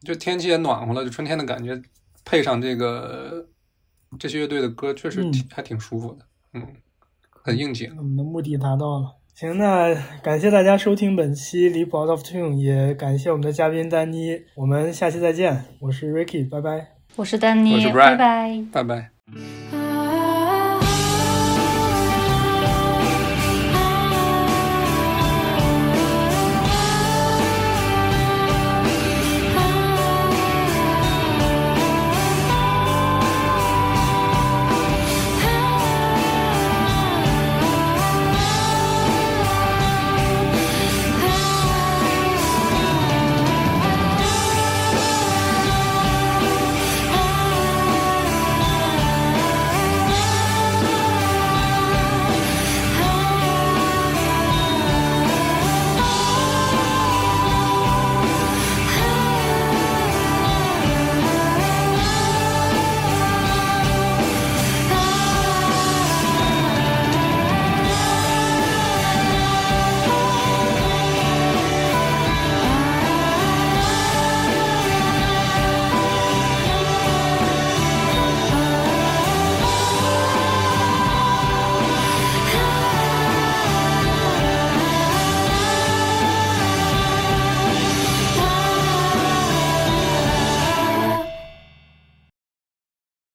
[0.00, 1.80] 就天气也暖和了，就春天的感觉，
[2.24, 3.46] 配上这个
[4.18, 6.24] 这些乐队的歌，确实挺、嗯还挺舒服的，
[6.54, 6.66] 嗯，
[7.30, 7.92] 很应景。
[7.96, 9.16] 我们的目的达到了。
[9.34, 14.40] 行，那感谢大家收听本期离谱 Out of Tune，也感谢我们的嘉宾丹妮。
[14.54, 16.95] 我们下期再见，我是 Ricky，拜拜。
[17.16, 18.64] 我是丹妮，我是 Brian 拜拜。
[18.72, 19.85] 拜拜。